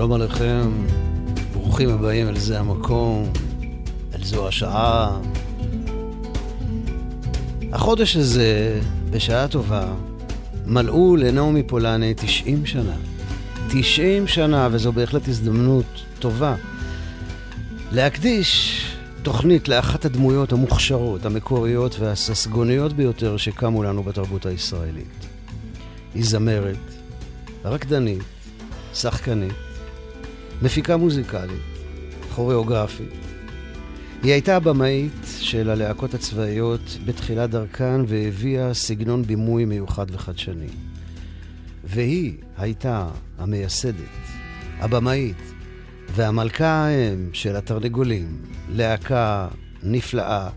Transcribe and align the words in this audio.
שלום 0.00 0.12
עליכם, 0.12 0.70
ברוכים 1.52 1.88
הבאים 1.88 2.28
אל 2.28 2.38
זה 2.38 2.60
המקום, 2.60 3.32
אל 4.14 4.24
זו 4.24 4.48
השעה. 4.48 5.20
החודש 7.72 8.16
הזה, 8.16 8.80
בשעה 9.10 9.48
טובה, 9.48 9.92
מלאו 10.66 11.16
לנעמי 11.16 11.62
פולני 11.62 12.14
90 12.16 12.66
שנה. 12.66 12.96
90 13.70 14.26
שנה, 14.26 14.68
וזו 14.72 14.92
בהחלט 14.92 15.28
הזדמנות 15.28 16.04
טובה 16.18 16.54
להקדיש 17.92 18.82
תוכנית 19.22 19.68
לאחת 19.68 20.04
הדמויות 20.04 20.52
המוכשרות, 20.52 21.26
המקוריות 21.26 21.96
והססגוניות 21.98 22.92
ביותר 22.92 23.36
שקמו 23.36 23.82
לנו 23.82 24.02
בתרבות 24.02 24.46
הישראלית. 24.46 25.26
היא 26.14 26.24
זמרת, 26.24 26.76
רקדנית, 27.64 28.22
שחקנית, 28.94 29.69
מפיקה 30.62 30.96
מוזיקלית, 30.96 31.62
כוריאוגרפית. 32.34 33.12
היא 34.22 34.32
הייתה 34.32 34.56
הבמאית 34.56 35.12
של 35.24 35.70
הלהקות 35.70 36.14
הצבאיות 36.14 36.98
בתחילת 37.04 37.50
דרכן 37.50 38.00
והביאה 38.06 38.74
סגנון 38.74 39.22
בימוי 39.22 39.64
מיוחד 39.64 40.06
וחדשני. 40.10 40.68
והיא 41.84 42.32
הייתה 42.58 43.08
המייסדת, 43.38 43.94
הבמאית 44.78 45.52
והמלכה 46.14 46.86
האם 46.86 47.30
של 47.32 47.56
התרנגולים, 47.56 48.42
להקה 48.68 49.48
נפלאה 49.82 50.48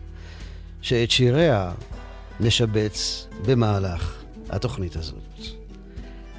שאת 0.82 1.12
שיריה 1.12 1.72
נשבץ 2.40 3.28
במהלך 3.46 4.24
התוכנית 4.50 4.96
הזאת. 4.96 5.63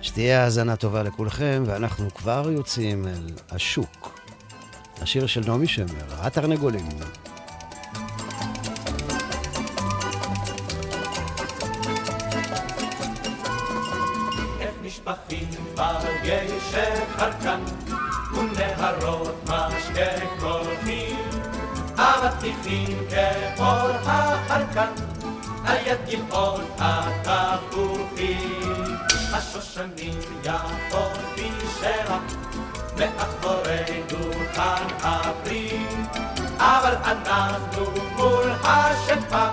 שתהיה 0.05 0.45
האזנה 0.45 0.77
טובה 0.77 1.03
לכולכם, 1.03 1.63
ואנחנו 1.67 2.15
כבר 2.15 2.51
יוצאים 2.51 3.09
אל 3.09 3.31
השוק. 3.51 4.21
השיר 5.03 5.27
של 5.27 5.41
נעמי 5.47 5.67
שמר, 5.67 5.87
התרנגולים. 6.11 6.89
אבטיחים 21.97 22.99
כאור 23.11 23.91
על 25.65 25.77
יד 25.87 25.99
גבעות 26.11 26.63
התפוחים. 26.79 28.55
השושנים 29.35 30.19
יפות 30.45 31.13
בשלח, 31.35 32.23
מאחורי 32.97 34.03
דוכן 34.09 34.87
הפרי, 35.03 35.87
אבל 36.59 36.95
אנחנו 37.05 37.87
מול 38.17 38.53
השפע, 38.65 39.51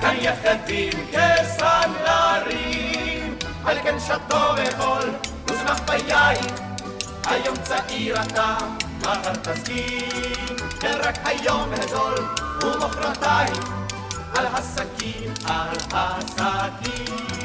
כאן 0.00 0.16
יחדים 0.18 0.92
כסנדלרים, 1.12 2.58
על 3.64 3.78
כן 3.82 3.96
שתו 4.00 4.54
וחול, 4.56 5.10
ושמח 5.46 5.80
ביין, 5.86 6.44
היום 7.26 7.56
צעיר 7.62 8.22
אתה, 8.22 8.56
מחר 9.00 9.34
תסכים, 9.34 10.56
כן 10.80 10.98
רק 11.04 11.18
היום 11.24 11.70
הזול, 11.72 12.14
ומחרתיים, 12.62 13.62
על 14.34 14.46
הסכין, 14.46 15.32
על 15.46 15.76
הסכין. 15.92 17.43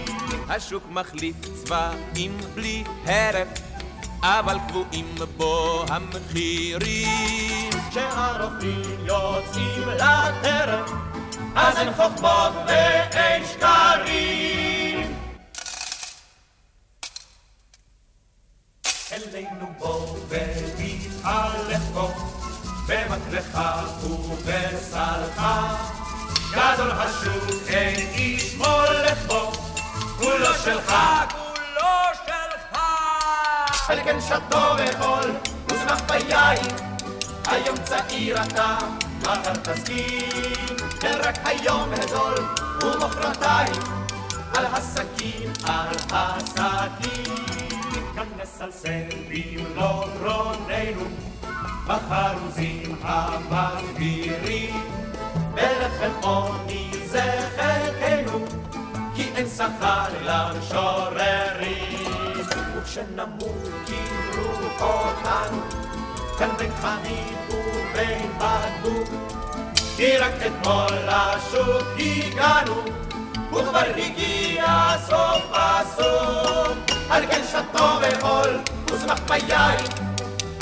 השוק 0.50 0.84
מחליף 0.90 1.36
צבעים 1.54 2.38
בלי 2.54 2.84
הרף, 3.06 3.48
אבל 4.22 4.58
קבועים 4.68 5.16
בו 5.38 5.86
המחירים. 5.90 7.70
כשהרופאים 7.90 9.06
יוצאים 9.06 9.88
לטרף, 9.88 10.92
אז 11.56 11.78
אין 11.78 11.94
חוכמות 11.94 12.54
ואין 12.68 13.44
שקרים. 13.46 15.18
אלינו 19.12 19.74
בוא 19.78 20.18
והתהלך 20.30 21.82
בו, 21.94 22.10
במקלך 22.88 23.60
ובסלך. 24.04 25.42
גדול 26.52 26.92
השוק 26.92 27.68
אין 27.68 27.96
איש 28.14 28.56
מולך 28.56 29.26
בו, 29.28 29.69
כולו 30.20 30.54
שלך, 30.64 30.94
כולו 31.32 31.92
שלך! 32.26 32.80
על 33.90 34.00
כן 34.04 34.22
שתו 34.22 34.76
וחול, 34.78 35.32
ושמח 35.68 36.02
ביין. 36.08 36.66
היום 37.48 37.78
צעיר 37.84 38.44
אתה, 38.44 38.78
מחר 39.22 39.54
תסכים, 39.54 40.78
כן 41.00 41.20
רק 41.24 41.36
היום 41.46 41.90
הזול, 41.94 42.36
ומחרתיים, 42.84 43.82
על 44.54 44.66
הסכין, 44.66 45.52
על 45.64 45.96
הסכין. 46.12 47.36
כאן 48.16 48.28
נסלסל 48.42 49.10
במלוא 49.30 50.06
גרוננו, 50.20 51.06
בחרוזים 51.88 52.96
המגבירים, 53.04 54.84
בלחם 55.54 56.12
עוני 56.22 56.79
שכר 60.50 61.10
למשוררים. 61.10 62.40
וכשנמות 62.76 63.70
קיבלו 63.86 64.52
אותנו, 64.82 65.62
כאן 66.38 66.50
בין 66.58 66.72
חנית 66.82 67.38
ובין 67.50 68.32
בקבוק. 68.38 69.10
כי 69.98 70.18
רק 70.18 70.34
אתמול 70.34 70.98
לשוק 71.06 71.88
הגענו, 72.00 72.84
וכבר 73.52 73.92
הגיע 73.98 74.96
סוף 75.08 75.44
הסוף. 75.54 76.78
על 77.10 77.26
כן 77.26 77.42
שתו 77.52 78.00
וחול, 78.02 78.60
ושמח 78.86 79.20
ביין, 79.28 79.86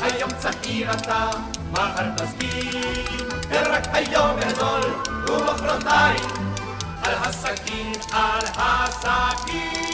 היום 0.01 0.29
צעיר 0.39 0.91
אתה, 0.91 1.29
מחר 1.71 2.09
תסכים. 2.17 2.81
רק 3.51 3.87
היום 3.93 4.39
גדול, 4.39 4.81
ומחרתיים 5.27 6.36
על 7.07 7.13
הסכין, 7.13 7.91
על 8.11 8.45
הסכין. 8.55 9.87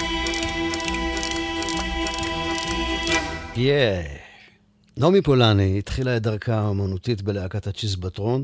יא. 3.55 4.01
נעמי 4.97 5.21
פולני 5.21 5.79
התחילה 5.79 6.17
את 6.17 6.21
דרכה 6.21 6.53
האמנותית 6.55 7.21
בלהקת 7.21 7.67
הצ'יזבטרון, 7.67 8.43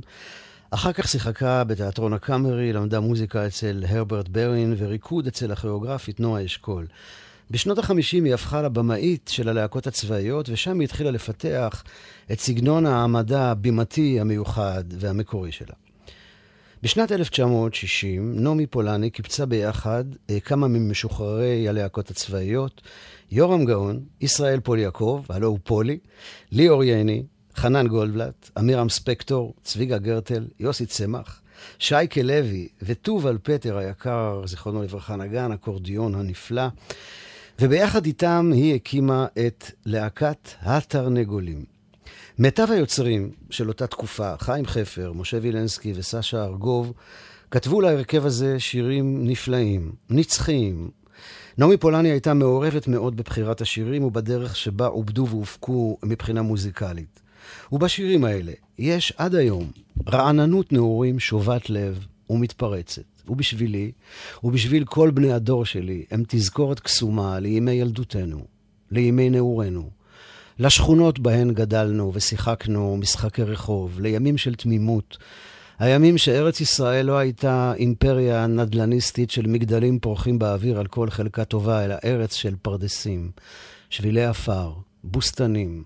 אחר 0.72 0.94
כך 0.94 1.07
שיחקה 1.07 1.63
בתיאטרון 1.63 2.13
הקאמרי, 2.13 2.74
למדה 2.74 3.00
מוזיקה 3.00 3.47
אצל 3.47 3.84
הרברט 3.88 4.28
ברין 4.28 4.75
וריקוד 4.78 5.28
אצל 5.28 5.51
הכוריאוגרפית 5.51 6.19
נועה 6.19 6.46
אשכול. 6.46 6.88
בשנות 7.51 7.78
החמישים 7.78 8.24
היא 8.24 8.34
הפכה 8.34 8.62
לבמאית 8.62 9.30
של 9.34 9.50
הלהקות 9.50 9.88
הצבאיות, 9.88 10.50
ושם 10.50 10.80
היא 10.80 10.86
התחילה 10.86 11.12
לפתח 11.12 11.83
את 12.31 12.39
סגנון 12.39 12.86
העמדה 12.86 13.51
הבימתי 13.51 14.19
המיוחד 14.19 14.83
והמקורי 15.00 15.51
שלה. 15.51 15.88
בשנת 16.84 17.12
1960, 17.12 18.34
נעמי 18.36 18.68
פולני 18.68 19.10
קיבצה 19.10 19.46
ביחד 19.46 20.04
אה, 20.30 20.40
כמה 20.40 20.68
ממשוחררי 20.68 21.70
הלהקות 21.70 22.10
הצבאיות, 22.10 22.81
יורם 23.31 23.66
גאון, 23.66 24.04
ישראל 24.22 24.60
פול 24.60 24.80
יעקב, 24.80 25.24
הלו 25.30 25.48
הוא 25.48 25.60
פולי, 25.64 25.98
ליאור 26.52 26.84
ייני, 26.84 27.24
חנן 27.56 27.88
גולדבלט, 27.88 28.50
אמירם 28.60 28.90
ספקטור, 28.90 29.54
צביגה 29.64 29.98
גרטל, 29.98 30.48
יוסי 30.60 30.86
צמח, 30.86 31.42
שייקה 31.80 32.22
לוי 32.22 32.68
וטובל 32.82 33.38
פטר 33.44 33.78
היקר, 33.78 34.42
זיכרונו 34.46 34.84
לברכה, 34.84 35.16
נגן, 35.16 35.52
אקורדיון 35.52 36.16
הנפלא. 36.16 36.68
וביחד 37.62 38.06
איתם 38.06 38.52
היא 38.54 38.75
הקימה 38.75 39.28
את 39.48 39.72
להקת 39.86 40.50
התרנגולים. 40.62 41.79
מיטב 42.39 42.71
היוצרים 42.71 43.31
של 43.50 43.68
אותה 43.68 43.88
תקופה, 43.88 44.33
חיים 44.38 44.65
חפר, 44.65 45.13
משה 45.13 45.38
וילנסקי 45.41 45.94
וסשה 45.95 46.44
ארגוב, 46.44 46.94
כתבו 47.51 47.81
להרכב 47.81 48.25
הזה 48.25 48.59
שירים 48.59 49.27
נפלאים, 49.27 49.91
נצחיים, 50.09 50.89
נעמי 51.57 51.77
פולני 51.77 52.09
הייתה 52.09 52.33
מעורבת 52.33 52.88
מאוד 52.88 53.18
בבחירת 53.18 53.62
השירים 53.62 54.03
ובדרך 54.03 54.56
שבה 54.56 54.86
עובדו 54.86 55.27
והופקו 55.30 55.97
מבחינה 56.03 56.41
מוזיקלית. 56.41 57.21
ובשירים 57.71 58.25
האלה 58.25 58.51
יש 58.77 59.13
עד 59.18 59.36
היום 59.36 59.71
רעננות 60.09 60.71
נעורים 60.71 61.19
שובת 61.19 61.69
לב 61.69 62.06
ומתפרצת. 62.30 63.01
ובשבילי, 63.27 63.91
ובשביל 64.44 64.86
כל 64.86 65.12
בני 65.12 65.31
הדור 65.33 65.65
שלי, 65.65 66.06
הם 66.12 66.24
תזכורת 66.27 66.80
קסומה 66.80 67.39
לימי 67.39 67.71
ילדותנו, 67.71 68.45
לימי 68.91 69.30
נעורינו, 69.30 69.99
לשכונות 70.60 71.20
בהן 71.20 71.54
גדלנו 71.54 72.12
ושיחקנו 72.14 72.98
משחקי 72.98 73.44
רחוב, 73.44 74.00
לימים 74.00 74.38
של 74.38 74.56
תמימות, 74.56 75.18
הימים 75.80 76.18
שארץ 76.18 76.62
ישראל 76.62 77.06
לא 77.06 77.18
הייתה 77.18 77.74
אימפריה 77.76 78.48
נדל"ניסטית 78.48 79.32
של 79.32 79.48
מגדלים 79.48 80.00
פורחים 80.00 80.40
באוויר 80.40 80.80
על 80.80 80.88
כל 80.88 81.10
חלקה 81.10 81.46
טובה, 81.46 81.86
אלא 81.86 81.96
ארץ 82.06 82.34
של 82.34 82.56
פרדסים, 82.62 83.32
שבילי 83.90 84.26
עפר, 84.26 84.74
בוסתנים. 85.04 85.84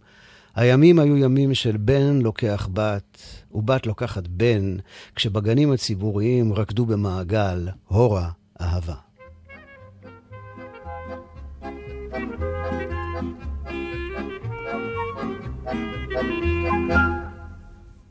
הימים 0.56 1.00
היו 1.00 1.18
ימים 1.18 1.54
של 1.54 1.78
בן 1.78 2.22
לוקח 2.22 2.70
בת, 2.74 3.18
ובת 3.52 3.86
לוקחת 3.86 4.28
בן, 4.28 4.78
כשבגנים 5.16 5.72
הציבוריים 5.72 6.54
רקדו 6.54 6.86
במעגל 6.86 7.68
הורה 7.88 8.30
אהבה. 8.62 8.96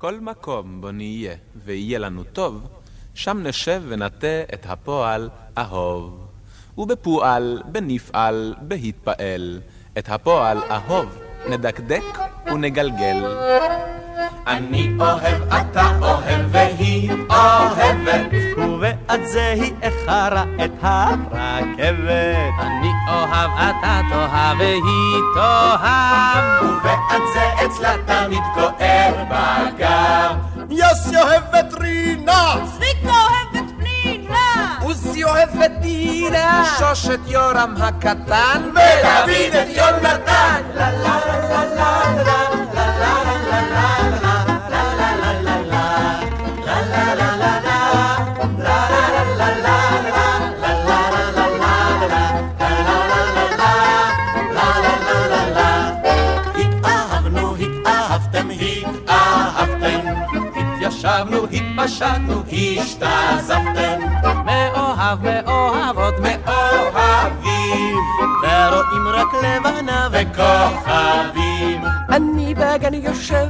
כל 0.02 0.20
מקום 0.20 0.80
בו 0.80 0.92
נהיה 0.92 1.34
ויהיה 1.64 1.98
לנו 1.98 2.24
טוב, 2.24 2.66
שם 3.14 3.38
נשב 3.42 3.82
ונטה 3.88 4.42
את 4.54 4.66
הפועל 4.68 5.30
אהוב. 5.58 6.26
ובפועל, 6.78 7.62
בנפעל, 7.72 8.54
בהתפעל, 8.62 9.60
את 9.98 10.08
הפועל 10.08 10.58
אהוב 10.70 11.18
נדקדק 11.48 12.18
ונגלגל. 12.46 13.36
אני 14.46 14.92
אוהב, 15.00 15.42
אתה 15.48 15.92
אוהב, 16.02 16.46
והיא 16.50 17.12
אוהבת. 17.30 18.32
ובעד 18.58 19.24
זה 19.24 19.52
היא 19.52 19.72
איחרה 19.82 20.44
את 20.64 20.70
הרכבת. 20.80 22.52
אני 22.60 22.90
אוהב, 23.08 23.50
אתה 23.56 24.00
תאהב, 24.10 24.58
והיא 24.58 25.22
תאהב. 25.34 26.62
ובעד 26.62 27.22
זה 27.34 27.66
אצלה 27.66 27.94
תמיד 28.06 28.42
כואב 28.54 29.14
בגב. 29.28 30.36
יוסי 30.70 31.16
אוהב 31.16 31.42
את 31.54 31.74
רינה! 31.80 32.54
צביקה 32.64 33.08
אוהב! 33.08 33.41
עוזי 34.92 35.24
אוהב 35.24 35.62
את 35.64 35.80
דינה! 35.80 36.64
שוש 36.78 37.08
את 37.14 37.20
יורם 37.26 37.74
הקטן! 37.78 38.62
ודוד 38.70 39.54
את 39.54 39.68
יונתן! 39.68 40.62
לה 40.74 40.90
לה 40.92 41.18
לה 41.26 41.48
לה 41.48 41.64
לה 41.74 42.14
לה 42.24 42.46
לה 42.74 43.24
לה 43.24 43.60
לה 43.70 44.02
ישבנו, 61.02 61.46
התפשטנו, 61.52 62.42
השתזפתם, 62.52 64.00
מאוהב, 65.20 65.44
מאוהבות, 65.46 66.14
מאוהבים, 66.18 67.96
ורואים 68.42 69.08
רק 69.08 69.26
לבנה 69.34 70.08
וכוכבים. 70.12 71.80
אני 72.10 72.54
בגן 72.54 72.94
יושב, 72.94 73.46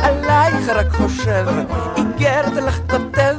עלייך 0.00 0.68
רק 0.68 0.90
חושב, 0.90 1.46
איגרת 1.96 2.52
לך 2.52 2.78
כותב, 2.90 3.34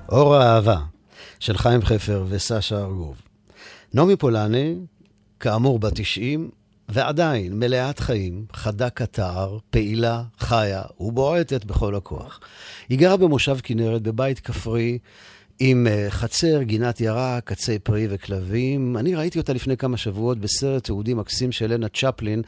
אור 0.10 0.36
האהבה, 0.36 0.78
של 1.40 1.58
חיים 1.58 1.82
חפר 1.82 2.24
וסשה 2.30 2.78
ארגוב. 2.78 3.22
נעמי 3.94 4.16
פולני, 4.16 4.76
כאמור 5.46 5.80
בת 5.80 5.92
90, 5.96 6.50
ועדיין 6.90 7.60
מלאת 7.60 8.00
חיים, 8.00 8.46
חדה 8.54 8.90
כתער, 8.90 9.58
פעילה, 9.70 10.24
חיה 10.40 10.82
ובועטת 11.00 11.66
בכל 11.66 11.96
הכוח. 11.96 12.40
היא 12.90 13.00
גרה 13.00 13.18
במושב 13.18 13.58
כנרת 13.64 14.02
בבית 14.02 14.40
כפרי 14.40 14.98
עם 15.60 15.88
אה, 15.88 16.08
חצר, 16.10 16.62
גינת 16.62 17.02
ירק, 17.02 17.52
עצי 17.52 17.80
פרי 17.80 18.08
וכלבים. 18.10 18.98
אני 18.98 19.16
ראיתי 19.16 19.40
אותה 19.40 19.54
לפני 19.54 19.78
כמה 19.78 19.98
שבועות 19.98 20.40
בסרט 20.40 20.84
תיעודי 20.84 21.14
מקסים 21.14 21.52
של 21.52 21.74
לנה 21.74 21.88
צ'פלין 21.90 22.42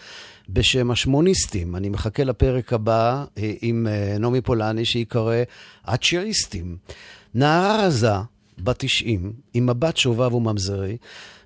בשם 0.50 0.92
השמוניסטים. 0.92 1.76
אני 1.76 1.90
מחכה 1.90 2.24
לפרק 2.24 2.74
הבא 2.74 3.26
אה, 3.38 3.54
עם 3.62 3.88
אה, 3.90 4.18
נעמי 4.20 4.42
פולני 4.42 4.86
שייקרא 4.86 5.36
הצ'ריסטים. 5.86 6.78
נערה 7.36 7.86
רזה, 7.86 8.14
בת 8.60 8.76
90, 8.80 9.34
עם 9.54 9.66
מבט 9.66 9.98
שובב 9.98 10.34
וממזרי, 10.34 10.98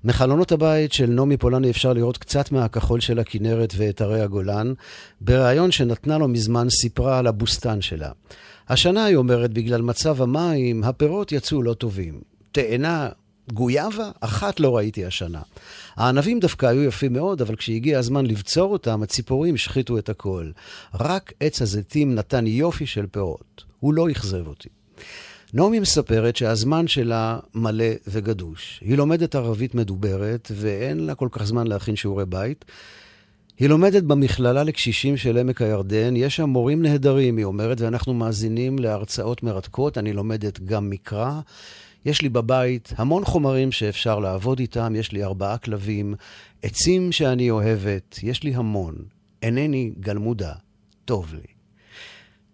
מחלונות 0.04 0.52
הבית 0.52 0.94
של 0.94 1.06
נעמי 1.06 1.38
פולני 1.38 1.70
אפשר 1.70 1.94
לראות 1.94 2.18
קצת 2.18 2.52
מהכחול 2.52 3.00
של 3.00 3.20
הכנרת 3.20 3.74
ואת 3.78 4.02
הרי 4.02 4.22
הגולן. 4.22 4.74
בריאיון 5.22 5.72
שנתנה 5.72 6.18
לו 6.18 6.28
מזמן 6.28 6.70
סיפרה 6.70 7.20
על 7.20 7.28
הבוסתן 7.28 7.82
שלה. 7.82 8.12
השנה, 8.70 9.06
היא 9.06 9.16
אומרת, 9.16 9.54
בגלל 9.54 9.82
מצב 9.82 10.22
המים, 10.22 10.84
הפירות 10.84 11.32
יצאו 11.32 11.64
לא 11.64 11.74
טובים. 11.74 12.22
תאנה, 12.52 13.10
גויאבה, 13.54 14.12
אחת 14.20 14.60
לא 14.60 14.78
ראיתי 14.78 15.06
השנה. 15.06 15.42
הענבים 15.96 16.40
דווקא 16.40 16.66
היו 16.66 16.84
יפים 16.84 17.14
מאוד, 17.14 17.42
אבל 17.42 17.56
כשהגיע 17.56 18.00
הזמן 18.00 18.26
לבצור 18.26 18.72
אותם, 18.72 19.04
הציפורים 19.04 19.56
השחיתו 19.56 19.98
את 19.98 20.10
הכל. 20.10 20.52
רק 21.00 21.34
עץ 21.40 21.62
הזיתים 21.62 22.16
נתן 22.16 22.48
יופי 22.48 22.86
של 22.86 23.06
פירות. 23.08 23.64
הוא 23.80 23.94
לא 23.94 24.12
אכזב 24.12 24.48
אותי. 24.48 24.70
נעמי 25.54 25.80
מספרת 25.80 26.36
שהזמן 26.36 26.88
שלה 26.88 27.40
מלא 27.56 27.86
וגדוש. 28.08 28.80
היא 28.86 28.98
לומדת 28.98 29.36
ערבית 29.36 29.76
מדוברת, 29.76 30.52
ואין 30.56 31.00
לה 31.00 31.16
כל 31.16 31.28
כך 31.32 31.44
זמן 31.44 31.68
להכין 31.68 31.96
שיעורי 31.96 32.26
בית. 32.26 32.66
היא 33.60 33.70
לומדת 33.70 34.04
במכללה 34.04 34.64
לקשישים 34.64 35.18
של 35.18 35.38
עמק 35.38 35.62
הירדן, 35.62 36.16
יש 36.16 36.36
שם 36.36 36.50
מורים 36.50 36.82
נהדרים, 36.82 37.38
היא 37.38 37.46
אומרת, 37.46 37.82
ואנחנו 37.82 38.14
מאזינים 38.14 38.80
להרצאות 38.80 39.44
מרתקות, 39.44 39.98
אני 39.98 40.14
לומדת 40.14 40.60
גם 40.60 40.90
מקרא. 40.90 41.40
יש 42.06 42.22
לי 42.22 42.30
בבית 42.30 42.94
המון 42.98 43.26
חומרים 43.26 43.72
שאפשר 43.72 44.20
לעבוד 44.20 44.60
איתם, 44.60 44.94
יש 44.96 45.12
לי 45.12 45.24
ארבעה 45.24 45.58
כלבים, 45.58 46.14
עצים 46.62 47.12
שאני 47.12 47.50
אוהבת, 47.50 48.20
יש 48.24 48.44
לי 48.44 48.56
המון. 48.56 48.96
אינני 49.42 49.92
גלמודה, 50.00 50.54
טוב 51.06 51.34
לי. 51.34 51.48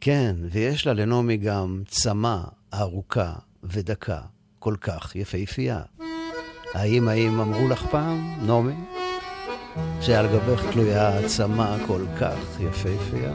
כן, 0.02 0.36
ויש 0.52 0.88
לה 0.88 0.94
לנעמי 0.94 1.38
גם 1.38 1.82
צמא 1.88 2.40
ארוכה 2.74 3.34
ודקה, 3.64 4.20
כל 4.60 4.76
כך 4.82 5.16
יפהפייה. 5.16 5.80
האם 6.74 7.08
האם 7.08 7.40
אמרו 7.40 7.68
לך 7.68 7.86
פעם, 7.92 8.38
נעמי? 8.42 8.74
שעל 10.02 10.28
גבך 10.28 10.72
תלויה 10.72 11.08
העצמה 11.08 11.76
כל 11.88 12.06
כך 12.20 12.60
יפהפייה. 12.60 13.32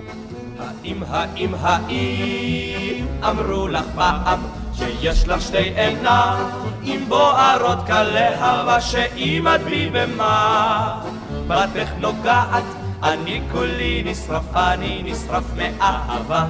האם, 0.58 1.02
האם, 1.08 1.54
האם 1.54 3.06
אמרו 3.22 3.68
לך 3.68 3.84
פעם 3.94 4.40
שיש 4.74 5.28
לך 5.28 5.40
שתי 5.40 5.56
עיניים 5.56 7.08
בוערות 7.08 7.78
כלהבה 7.86 8.80
שאם 8.80 9.48
את 9.54 9.60
בי 9.60 9.90
במה 9.92 11.04
בתך 11.46 11.90
נוגעת 12.00 12.64
אני 13.02 13.42
כולי 13.52 14.02
נשרף, 14.06 14.56
אני 14.56 15.02
נשרף 15.04 15.44
מאהבה 15.56 16.46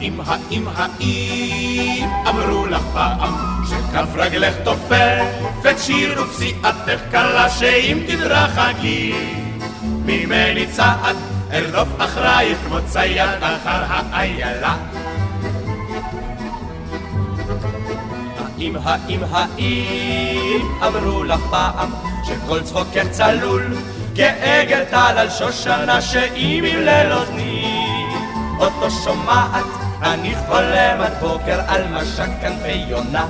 האם, 0.00 0.20
האם, 0.26 0.68
האם 0.74 2.08
אמרו 2.28 2.66
לך 2.66 2.82
פעם 2.92 3.34
שכף 3.68 4.08
רגלך 4.14 4.54
תופפת 4.64 5.78
שיר 5.78 6.22
ופסיעתך 6.22 7.00
קלה 7.10 7.50
שאם 7.50 7.98
תדרכי 8.06 9.12
ממני 9.84 10.66
צעד 10.66 11.16
ארדוף 11.52 11.88
אחרייך 11.98 12.58
כמו 12.66 12.76
צייד 12.86 13.30
אחר 13.40 13.84
האיילה. 13.90 14.76
האם, 18.38 18.76
האם, 18.84 19.20
האם 19.30 20.62
אמרו 20.86 21.24
לך 21.24 21.40
פעם 21.50 21.90
שכל 22.24 22.62
צחוקך 22.62 23.06
צלול 23.10 23.76
כעגל 24.14 24.84
טל 24.90 25.14
על 25.16 25.30
שושנה 25.30 26.00
שאם 26.00 26.64
ימלל 26.66 27.12
אוזני 27.12 27.86
אותו 28.58 28.90
שומעת 28.90 29.85
אני 30.02 30.34
חולם 30.46 31.00
עד 31.00 31.12
בוקר 31.20 31.60
על 31.66 31.82
משק 31.92 32.28
כנפי 32.40 32.84
יונה. 32.88 33.26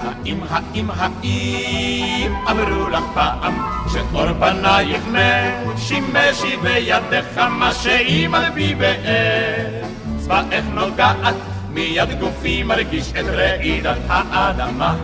האם, 0.00 0.38
האם, 0.50 0.90
האם 0.90 2.34
אמרו 2.50 2.88
לך 2.88 3.04
פעם 3.14 3.66
שאור 3.92 4.26
פנייך 4.40 5.02
משימשי 5.12 6.56
בידך 6.56 7.38
מה 7.38 7.74
שאם 7.74 8.34
על 8.34 8.50
בי 8.50 8.74
באר 8.74 9.82
צבאך 10.18 10.64
נוגעת? 10.74 11.34
מיד 11.70 12.20
גופי 12.20 12.62
מרגיש 12.62 13.10
את 13.10 13.24
רעידת 13.24 13.98
האדמה. 14.08 14.94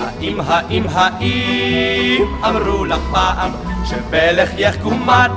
האם, 0.00 0.40
האם, 0.46 0.84
האם 0.88 2.24
אמרו 2.44 2.84
לך 2.84 3.00
פעם 3.12 3.67
שבלחייך 3.84 4.76
קומת 4.82 5.30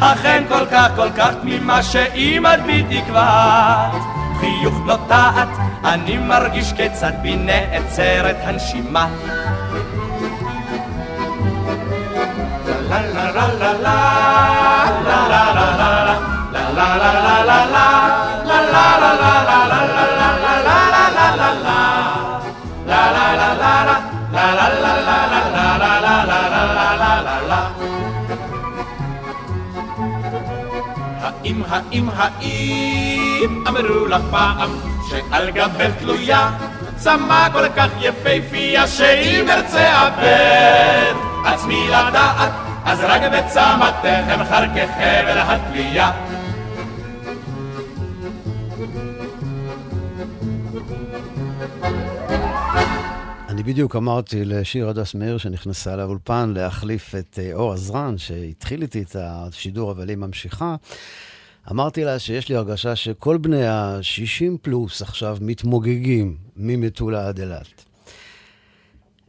אכן 0.00 0.44
כל 0.48 0.66
כך 0.70 0.88
כל 0.96 1.08
כך 1.16 1.30
תמימה 1.40 1.82
שאם 1.82 2.46
את 2.46 2.62
בי 2.66 2.82
תקוות 2.82 4.02
חיוך 4.40 4.74
נוטעת 4.86 5.48
אני 5.84 6.18
מרגיש 6.18 6.72
כיצד 6.72 7.12
בי 7.22 7.36
נעצרת 7.36 8.36
הנשימה 8.44 9.08
לה 12.88 13.00
לה 13.00 13.30
לה 13.32 13.48
לה 13.52 13.72
לה 13.72 14.08
לה 15.06 15.28
לה 15.28 15.52
לה 15.54 15.76
לה 16.52 16.72
לה 16.72 16.92
לה 16.92 17.12
לה 17.12 17.44
לה 17.44 17.64
לה 17.64 17.92
לה 18.44 18.98
לה 19.00 19.14
לה 19.14 19.25
האם, 31.20 31.62
האם, 31.68 32.08
האם 32.16 33.64
אמרו 33.68 34.06
לך 34.06 34.22
פעם 34.30 34.70
שעל 35.10 35.50
גבך 35.50 35.90
תלויה 35.98 36.50
צמא 36.96 37.48
כל 37.52 37.68
כך 37.76 37.88
יפהפייה 38.00 38.86
שאם 38.86 39.50
ארצה 39.50 40.06
אבד 40.06 41.14
עצמי 41.44 41.88
לדעת 41.88 42.52
אז 42.84 43.00
רק 43.02 43.20
בצמתך 43.32 44.32
אבחר 44.34 44.64
כחבל 44.74 45.38
התלייה 45.38 46.10
בדיוק 53.66 53.96
אמרתי 53.96 54.44
לשיר 54.44 54.88
הדס 54.88 55.14
מאיר 55.14 55.38
שנכנסה 55.38 55.96
לאולפן 55.96 56.52
להחליף 56.56 57.14
את 57.14 57.38
אה, 57.42 57.54
אור 57.54 57.72
עזרן, 57.72 58.18
שהתחיל 58.18 58.82
איתי 58.82 59.02
את 59.02 59.16
השידור, 59.18 59.92
אבל 59.92 60.08
היא 60.08 60.16
ממשיכה. 60.16 60.76
אמרתי 61.70 62.04
לה 62.04 62.18
שיש 62.18 62.48
לי 62.48 62.56
הרגשה 62.56 62.96
שכל 62.96 63.36
בני 63.36 63.66
ה-60 63.66 64.58
פלוס 64.62 65.02
עכשיו 65.02 65.38
מתמוגגים 65.40 66.36
ממטולה 66.56 67.28
עד 67.28 67.40
אילת. 67.40 67.84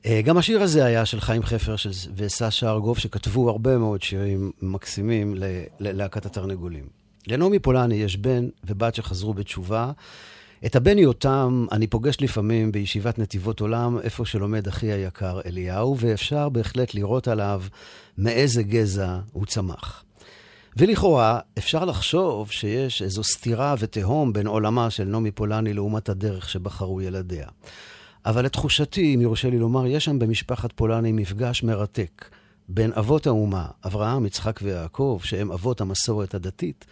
אה, 0.05 0.21
גם 0.21 0.37
השיר 0.37 0.61
הזה 0.61 0.85
היה 0.85 1.05
של 1.05 1.19
חיים 1.19 1.43
חפר 1.43 1.75
וסשה 2.15 2.69
ארגוב, 2.69 2.97
שכתבו 2.97 3.49
הרבה 3.49 3.77
מאוד 3.77 4.01
שירים 4.01 4.51
מקסימים 4.61 5.35
ללהקת 5.79 6.25
התרנגולים. 6.25 6.87
לנעמי 7.27 7.59
פולני 7.59 7.95
יש 7.95 8.17
בן 8.17 8.49
ובת 8.63 8.95
שחזרו 8.95 9.33
בתשובה. 9.33 9.91
את 10.65 10.75
הבן 10.75 10.97
יותם 10.97 11.65
אני 11.71 11.87
פוגש 11.87 12.17
לפעמים 12.21 12.71
בישיבת 12.71 13.19
נתיבות 13.19 13.59
עולם, 13.59 13.99
איפה 13.99 14.25
שלומד 14.25 14.67
אחי 14.67 14.91
היקר 14.91 15.39
אליהו, 15.45 15.97
ואפשר 15.99 16.49
בהחלט 16.49 16.93
לראות 16.93 17.27
עליו 17.27 17.63
מאיזה 18.17 18.63
גזע 18.63 19.19
הוא 19.31 19.45
צמח. 19.45 20.03
ולכאורה, 20.77 21.39
אפשר 21.57 21.85
לחשוב 21.85 22.51
שיש 22.51 23.01
איזו 23.01 23.23
סתירה 23.23 23.75
ותהום 23.79 24.33
בין 24.33 24.47
עולמה 24.47 24.89
של 24.89 25.03
נעמי 25.03 25.31
פולני 25.31 25.73
לעומת 25.73 26.09
הדרך 26.09 26.49
שבחרו 26.49 27.01
ילדיה. 27.01 27.47
אבל 28.25 28.45
לתחושתי, 28.45 29.15
אם 29.15 29.21
יורשה 29.21 29.49
לי 29.49 29.59
לומר, 29.59 29.85
יש 29.87 30.05
שם 30.05 30.19
במשפחת 30.19 30.71
פולני 30.75 31.11
מפגש 31.11 31.63
מרתק 31.63 32.29
בין 32.69 32.93
אבות 32.93 33.27
האומה, 33.27 33.67
אברהם, 33.85 34.25
יצחק 34.25 34.59
ויעקב, 34.63 35.19
שהם 35.23 35.51
אבות 35.51 35.81
המסורת 35.81 36.33
הדתית, 36.33 36.85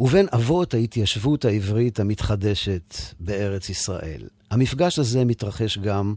ובין 0.00 0.26
אבות 0.34 0.74
ההתיישבות 0.74 1.44
העברית 1.44 2.00
המתחדשת 2.00 2.94
בארץ 3.20 3.68
ישראל. 3.68 4.28
המפגש 4.50 4.98
הזה 4.98 5.24
מתרחש 5.24 5.78
גם 5.78 6.14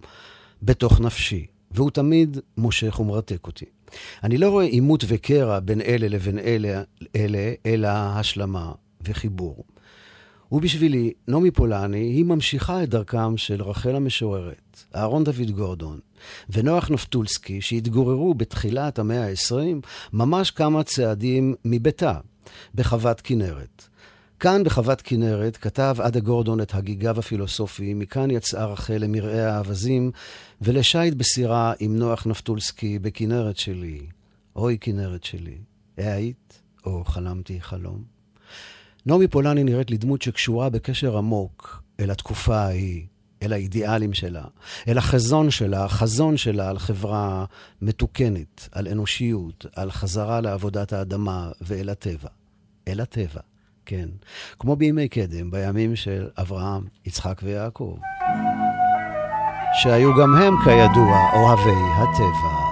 בתוך 0.64 1.00
נפשי, 1.00 1.46
והוא 1.72 1.92
תמיד 1.92 2.38
מושך 2.58 3.00
ומרתק 3.00 3.48
אותי. 3.48 3.66
אני 4.24 4.38
לא 4.38 4.50
רואה 4.50 4.66
עימות 4.66 5.04
וקרע 5.08 5.60
בין 5.60 5.82
אלה 5.82 6.08
לבין 6.08 6.40
אלה, 6.40 6.82
אלה 7.16 7.54
אלא 7.66 7.88
השלמה 7.88 8.72
וחיבור. 9.02 9.64
ובשבילי, 10.52 11.14
נעמי 11.28 11.52
פולני 11.52 11.98
היא 11.98 12.26
ממשיכה 12.26 12.84
את 12.84 12.90
דרכם 12.90 13.38
של 13.38 13.62
רחל 13.64 13.96
המשוררת, 13.96 14.84
אהרון 14.96 15.24
דוד 15.24 15.52
גורדון 15.52 16.00
ונוח 16.50 16.92
נפטולסקי, 16.92 17.62
שהתגוררו 17.62 18.34
בתחילת 18.34 19.00
המאה 19.00 19.28
ה-20, 19.28 19.88
ממש 20.14 20.52
כמה 20.52 20.84
צעדים 20.84 21.56
מביתה, 21.66 22.20
בחוות 22.76 23.22
כנרת. 23.22 23.88
כאן 24.40 24.64
בחוות 24.64 25.02
כנרת 25.02 25.58
כתב 25.58 25.96
עדה 26.00 26.20
גורדון 26.20 26.62
את 26.62 26.76
הגיגיו 26.76 27.20
הפילוסופי, 27.20 27.94
מכאן 27.94 28.32
יצאה 28.32 28.66
רחל 28.66 28.98
למרעה 28.98 29.56
האווזים 29.56 30.12
ולשיט 30.62 31.14
בסירה 31.14 31.74
עם 31.80 31.96
נוח 31.96 32.28
נפטולסקי 32.28 33.00
בכנרת 33.00 33.58
שלי. 33.58 34.00
אוי 34.56 34.78
כנרת 34.82 35.24
שלי, 35.24 35.58
היית 35.98 36.62
או 36.86 37.04
חלמתי 37.06 37.62
חלום? 37.62 38.04
נעמי 39.06 39.28
פולני 39.28 39.64
נראית 39.64 39.92
לי 39.92 39.98
דמות 39.98 40.22
שקשורה 40.22 40.70
בקשר 40.70 41.18
עמוק 41.18 41.84
אל 42.00 42.12
התקופה 42.12 42.58
ההיא, 42.58 43.06
אל 43.42 43.54
האידיאלים 43.54 44.14
שלה, 44.14 44.46
אל 44.88 44.98
החזון 44.98 45.52
שלה, 45.52 45.86
החזון 45.86 46.38
שלה 46.38 46.70
על 46.70 46.80
חברה 46.80 47.46
מתוקנת, 47.82 48.70
על 48.72 48.88
אנושיות, 48.88 49.66
על 49.76 49.92
חזרה 49.92 50.42
לעבודת 50.42 50.94
האדמה 50.94 51.52
ואל 51.62 51.90
הטבע. 51.90 52.30
אל 52.88 53.02
הטבע, 53.02 53.42
כן. 53.86 54.10
כמו 54.60 54.76
בימי 54.76 55.08
קדם, 55.08 55.52
בימים 55.52 55.96
של 55.96 56.28
אברהם, 56.38 56.82
יצחק 57.06 57.42
ויעקב. 57.44 57.98
שהיו 59.74 60.16
גם 60.16 60.36
הם, 60.36 60.54
כידוע, 60.64 61.32
אוהבי 61.34 61.80
הטבע. 61.98 62.68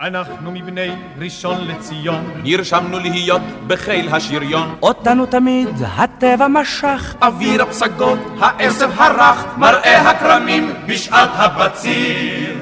אנחנו 0.00 0.52
מבני 0.52 0.88
ראשון 1.18 1.68
לציון, 1.68 2.40
נרשמנו 2.42 2.98
להיות 2.98 3.42
בחיל 3.66 4.08
השריון. 4.08 4.74
אותנו 4.82 5.26
תמיד 5.26 5.68
הטבע 5.96 6.48
משך. 6.48 7.14
אוויר 7.22 7.62
הפסגות, 7.62 8.18
העשב 8.40 8.90
הרך, 8.96 9.44
מראה 9.56 10.10
הכרמים 10.10 10.72
בשעת 10.86 11.30
הבציר, 11.32 12.56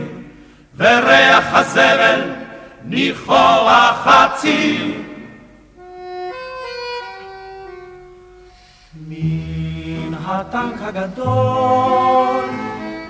וריח 0.76 1.54
הזבל 1.54 2.30
ניחוח 2.84 4.06
הציר. 4.06 5.07
הטנק 10.30 10.82
הגדול, 10.82 12.44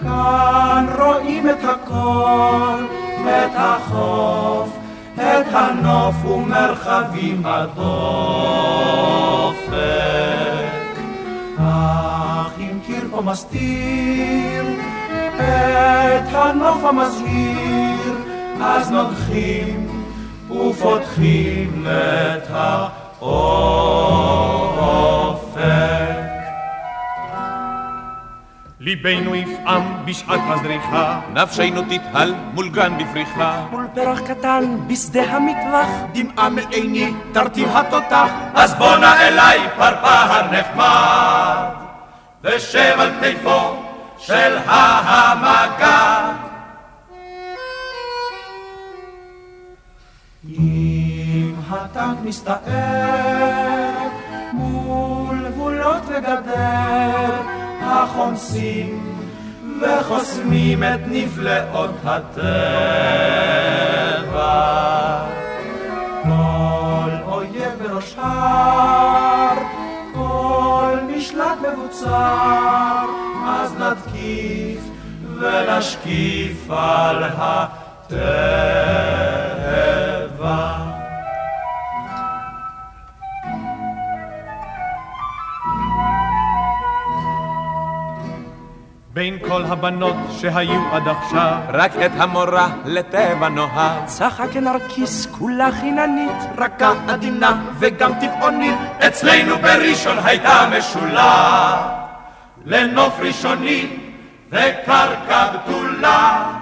כאן 0.03 0.87
רואים 0.99 1.51
את 1.51 1.65
הכל. 1.65 2.85
את 3.25 3.53
החוף, 3.55 4.69
את 5.15 5.47
הנוף 5.53 6.25
ומרחבים 6.25 7.43
הדופק. 7.45 8.79
מסתיר 13.29 14.65
את 15.37 16.35
הנוף 16.35 16.85
המזהיר, 16.85 18.15
אז 18.63 18.91
נוגחים 18.91 20.05
ופותחים 20.51 21.87
את 21.87 22.51
האופק. 23.21 23.49
ליבנו 28.81 29.35
יפעם 29.35 30.05
בשעת 30.05 30.41
הזריחה, 30.49 31.21
נפשנו 31.33 31.83
תתהל 31.83 32.35
מול 32.55 32.69
גן 32.69 32.99
בפריחה. 32.99 33.67
מול 33.71 33.87
פרח 33.95 34.21
קטן 34.21 34.65
בשדה 34.87 35.23
המטווח, 35.23 35.89
דמעה 36.13 36.49
מעיני 36.49 37.13
תרטיב 37.33 37.69
התותח, 37.77 38.31
אז 38.55 38.75
בואנה 38.75 39.29
אליי 39.29 39.59
פרפר 39.77 40.43
נחמד, 40.53 41.69
ושב 42.45 42.97
על 42.99 43.11
כתפו 43.21 43.77
של 44.19 44.57
המגד. 44.67 46.33
אם 50.49 51.55
הטנק 51.71 52.19
מסתער 52.25 54.09
מול 54.53 55.49
גבולות 55.49 56.03
וגדר, 56.07 57.58
החומסים 58.03 59.19
וחוסמים 59.81 60.83
את 60.83 61.01
נפלאות 61.07 61.95
הטבע. 62.05 62.39
כל 66.23 67.11
אויב 67.33 67.73
בראש 67.83 68.15
הר, 68.19 69.59
כל 70.15 70.97
משלט 71.17 71.59
מבוצר, 71.73 73.05
אז 73.49 73.75
נתקיף 73.79 74.81
ונשקיף 75.41 76.71
על 76.71 77.25
הטבע. 77.25 78.19
בין 89.19 89.39
כל 89.49 89.65
הבנות 89.65 90.17
שהיו 90.41 90.81
עד 90.93 91.09
עכשיו, 91.09 91.57
רק 91.69 91.93
את 92.07 92.11
המורה 92.19 92.69
לטבע 92.85 93.49
נוהג. 93.49 94.05
צחה 94.05 94.49
כנרקיס 94.49 95.27
כולה 95.27 95.69
חיננית, 95.81 96.37
רכה 96.59 96.93
עדינה 97.09 97.63
וגם 97.79 98.13
טבעונית, 98.21 98.75
אצלנו 99.07 99.59
בראשון 99.59 100.17
הייתה 100.25 100.69
משולה, 100.79 101.77
לנוף 102.67 103.21
ראשוני 103.21 103.87
וקרקע 104.49 105.47
בתולה. 105.55 106.55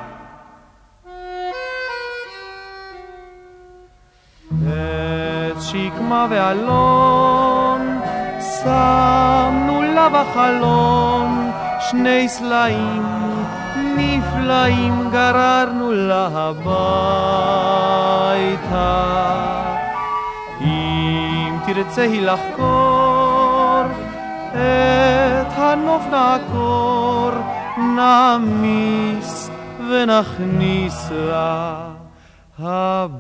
את 4.49 5.63
שקמה 5.63 6.27
ואלון 6.31 8.01
שמנו 8.41 9.83
לה 9.83 10.09
בחלון 10.09 11.66
שני 11.91 12.29
סלעים 12.29 13.03
נפלאים 13.97 15.11
גררנו 15.13 15.93
לה 15.93 16.29
הביתה. 16.33 16.67
אם 20.61 21.57
תרצה 21.67 22.03
היא 22.03 22.23
לחקור 22.23 23.83
את 24.53 25.53
הנוף 25.57 26.03
נעקור, 26.11 27.31
נעמיס 27.97 29.51
ונכניס 29.91 31.11
לה 31.11 31.77
הביתה. 32.59 33.17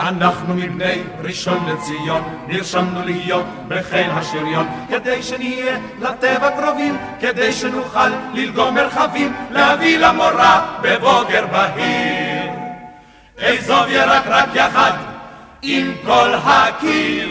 אנחנו 0.00 0.54
מבני 0.54 1.02
ראשון 1.22 1.66
לציון, 1.68 2.22
נרשמנו 2.48 3.02
להיות 3.04 3.44
בחיל 3.68 4.10
השריון, 4.10 4.66
כדי 4.88 5.22
שנהיה 5.22 5.78
לטבע 6.00 6.50
קרובים, 6.50 6.96
כדי 7.20 7.52
שנוכל 7.52 8.08
ללגום 8.34 8.74
מרחבים, 8.74 9.32
להביא 9.50 9.98
למורה 9.98 10.78
בבוגר 10.82 11.46
בהיר. 11.46 12.50
אזוב 13.38 13.88
ירק 13.88 14.22
רק 14.26 14.48
יחד 14.54 14.92
עם 15.62 15.92
כל 16.04 16.30
הקיר. 16.34 17.28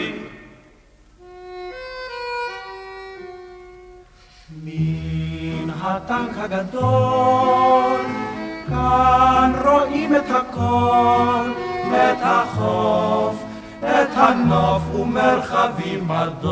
מן 4.64 5.70
הטנק 5.82 6.36
הגדול, 6.36 8.00
כאן 8.68 9.52
רואים 9.64 10.16
את 10.16 10.30
הכל. 10.30 11.69
את 11.94 12.18
החוף, 12.22 13.34
את 13.80 14.08
הנוף 14.16 14.82
ומרחבים 14.94 16.08
בדופק. 16.08 16.50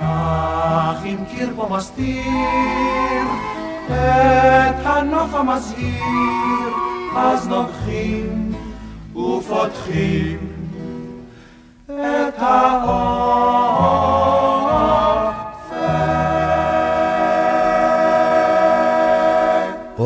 אך 0.00 1.04
אם 1.04 1.16
קיר 1.30 1.48
פה 1.56 1.68
מסתיר 1.70 2.22
את 3.86 4.86
הנוף 4.86 5.34
המזהיר, 5.34 6.72
אז 7.16 7.48
נוגחים 7.48 8.52
ופותחים 9.16 10.38
את 11.88 12.38
האור. 12.38 14.21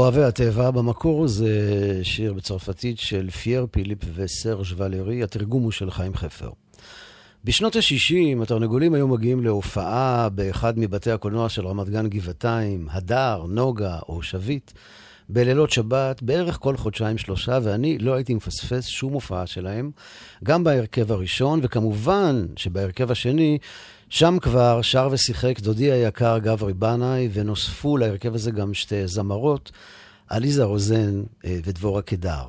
אוהבי 0.06 0.22
הטבע, 0.22 0.70
במקור 0.70 1.28
זה 1.28 1.50
שיר 2.02 2.32
בצרפתית 2.32 2.98
של 2.98 3.30
פייר 3.30 3.66
פיליפ 3.70 3.98
וסרג' 4.14 4.64
ולרי, 4.76 5.22
התרגום 5.22 5.62
הוא 5.62 5.72
של 5.72 5.90
חיים 5.90 6.14
חפר. 6.14 6.50
בשנות 7.44 7.76
ה-60 7.76 8.42
התרנגולים 8.42 8.94
היו 8.94 9.08
מגיעים 9.08 9.44
להופעה 9.44 10.28
באחד 10.28 10.78
מבתי 10.78 11.10
הקולנוע 11.10 11.48
של 11.48 11.66
רמת 11.66 11.88
גן 11.88 12.06
גבעתיים, 12.06 12.86
הדר, 12.90 13.44
נוגה 13.48 13.98
או 14.08 14.22
שביט, 14.22 14.72
בלילות 15.28 15.70
שבת, 15.70 16.22
בערך 16.22 16.58
כל 16.60 16.76
חודשיים-שלושה, 16.76 17.58
ואני 17.62 17.98
לא 17.98 18.14
הייתי 18.14 18.34
מפספס 18.34 18.86
שום 18.86 19.12
הופעה 19.12 19.46
שלהם, 19.46 19.90
גם 20.44 20.64
בהרכב 20.64 21.12
הראשון, 21.12 21.60
וכמובן 21.62 22.46
שבהרכב 22.56 23.10
השני, 23.10 23.58
שם 24.08 24.36
כבר 24.42 24.82
שר 24.82 25.08
ושיחק 25.10 25.60
דודי 25.60 25.92
היקר 25.92 26.38
גברי 26.38 26.72
בנאי, 26.72 27.28
ונוספו 27.32 27.96
להרכב 27.96 28.34
הזה 28.34 28.50
גם 28.50 28.74
שתי 28.74 29.06
זמרות, 29.06 29.72
עליזה 30.28 30.64
רוזן 30.64 31.22
אה, 31.44 31.58
ודבורה 31.64 32.02
קדר. 32.02 32.44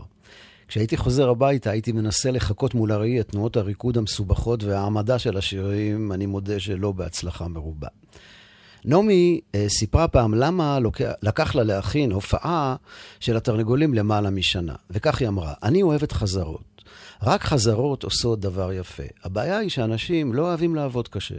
כשהייתי 0.68 0.98
חוזר 0.98 1.30
הביתה, 1.30 1.72
הייתי 1.72 1.92
מנסה 1.92 2.32
לחקות 2.32 2.74
מול 2.74 2.92
הראי 2.92 3.20
את 3.20 3.30
תנועות 3.30 3.58
הריקוד 3.58 3.98
המסובכות 3.98 4.64
והעמדה 4.64 5.20
של 5.20 5.38
השירים, 5.38 6.12
אני 6.12 6.26
מודה 6.26 6.60
שלא 6.60 6.92
בהצלחה 6.92 7.48
מרובה. 7.48 7.88
נעמי 8.86 9.42
אה, 9.56 9.66
סיפרה 9.70 10.08
פעם 10.08 10.34
למה 10.34 10.80
לקח 11.22 11.56
לה 11.56 11.64
להכין 11.64 12.12
הופעה 12.12 12.76
של 13.20 13.38
התרנגולים 13.38 13.94
למעלה 13.94 14.30
משנה. 14.30 14.76
וכך 14.90 15.20
היא 15.22 15.28
אמרה, 15.28 15.54
אני 15.64 15.82
אוהבת 15.82 16.12
חזרות. 16.12 16.77
רק 17.24 17.44
חזרות 17.44 18.04
עושות 18.04 18.40
דבר 18.40 18.74
יפה. 18.74 19.04
הבעיה 19.24 19.58
היא 19.58 19.70
שאנשים 19.70 20.34
לא 20.34 20.42
אוהבים 20.42 20.76
לעבוד 20.76 21.08
קשה. 21.08 21.36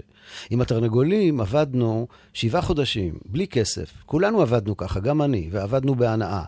עם 0.50 0.60
התרנגולים 0.60 1.40
עבדנו 1.40 2.08
שבעה 2.34 2.62
חודשים, 2.62 3.18
בלי 3.26 3.48
כסף. 3.48 3.92
כולנו 4.06 4.42
עבדנו 4.42 4.76
ככה, 4.76 5.00
גם 5.00 5.22
אני, 5.22 5.48
ועבדנו 5.52 5.94
בהנאה. 5.94 6.42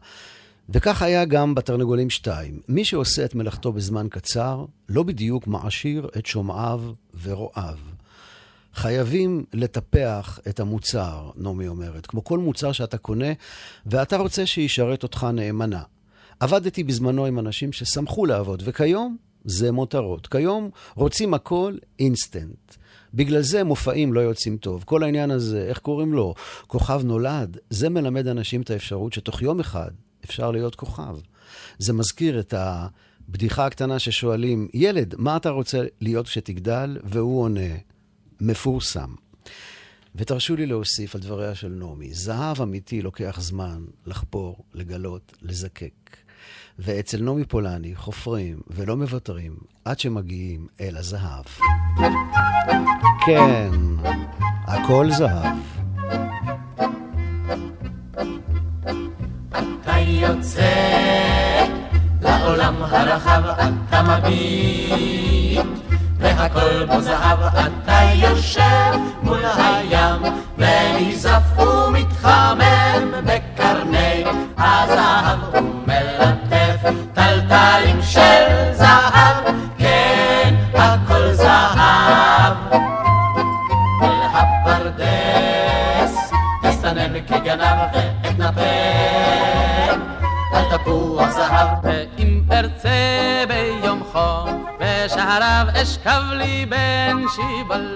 וכך 0.69 1.03
היה 1.03 1.25
גם 1.25 1.55
בתרנגולים 1.55 2.11
2. 2.11 2.61
מי 2.69 2.85
שעושה 2.85 3.25
את 3.25 3.35
מלאכתו 3.35 3.73
בזמן 3.73 4.07
קצר, 4.11 4.65
לא 4.89 5.03
בדיוק 5.03 5.47
מעשיר 5.47 6.09
את 6.19 6.27
שומעיו 6.27 6.83
ורועיו. 7.23 7.79
חייבים 8.75 9.45
לטפח 9.53 10.39
את 10.49 10.61
המוצר, 10.61 11.31
נעמי 11.37 11.69
אומרת, 11.69 12.07
כמו 12.07 12.25
כל 12.25 12.39
מוצר 12.39 12.73
שאתה 12.73 12.99
קונה, 12.99 13.33
ואתה 13.87 14.17
רוצה 14.17 14.47
שישרת 14.47 15.03
אותך 15.03 15.27
נאמנה. 15.33 15.83
עבדתי 16.41 16.85
בזמנו 16.85 17.27
עם 17.27 17.39
אנשים 17.39 17.73
ששמחו 17.73 18.27
לעבוד, 18.27 18.63
וכיום 18.67 19.17
זה 19.45 19.73
מותרות. 19.73 20.27
כיום 20.27 20.71
רוצים 20.95 21.35
הכל 21.35 21.77
אינסטנט. 21.99 22.75
בגלל 23.15 23.43
זה 23.43 23.65
מופעים 23.65 24.13
לא 24.13 24.21
יוצאים 24.21 24.57
טוב. 24.57 24.85
כל 24.87 25.03
העניין 25.03 25.31
הזה, 25.31 25.67
איך 25.69 25.79
קוראים 25.79 26.13
לו? 26.13 26.35
כוכב 26.67 27.01
נולד, 27.05 27.57
זה 27.71 27.89
מלמד 27.89 28.27
אנשים 28.27 28.63
את 28.63 28.71
האפשרות 28.71 29.13
שתוך 29.13 29.43
יום 29.43 29.61
אחד 29.61 29.91
אפשר 30.25 30.51
להיות 30.51 30.75
כוכב. 30.75 31.17
זה 31.79 31.93
מזכיר 31.93 32.41
את 32.41 32.55
הבדיחה 32.57 33.67
הקטנה 33.67 33.99
ששואלים, 33.99 34.69
ילד, 34.75 35.15
מה 35.19 35.37
אתה 35.37 35.51
רוצה 35.51 35.83
להיות 36.01 36.27
כשתגדל? 36.27 36.99
והוא 37.05 37.43
עונה, 37.43 37.71
מפורסם. 38.41 39.15
ותרשו 40.15 40.57
לי 40.57 40.67
להוסיף 40.67 41.15
על 41.15 41.21
דבריה 41.21 41.55
של 41.55 41.69
נעמי, 41.69 42.15
זהב 42.15 42.63
אמיתי 42.63 43.03
לוקח 43.03 43.39
זמן 43.41 43.85
לחפור, 44.07 44.65
לגלות, 44.75 45.33
לזקק. 45.43 46.20
ואצל 46.79 47.23
נעמי 47.23 47.45
פולני 47.45 47.97
חופרים 47.97 48.61
ולא 48.71 48.97
מוותרים 48.97 49.53
עד 49.85 49.99
שמגיעים 49.99 50.67
אל 50.81 50.97
הזהב. 50.97 51.45
כן, 53.27 53.71
הכל 54.67 55.11
זהב. 55.11 55.57
אתה 59.53 59.99
יוצא 59.99 61.67
לעולם 62.23 62.75
הרחב, 62.81 63.43
אתה 63.47 64.03
מביט, 64.03 65.67
והכל 66.19 66.87
בו 66.87 67.01
זהב, 67.01 67.39
אתה 67.41 68.01
יושב 68.15 68.93
מול 69.23 69.45
הים, 69.45 70.23
בשעריו 95.81 95.93
אשכב 95.93 96.23
לי 96.33 96.67
בין 96.67 97.27
שיבולי 97.29 97.90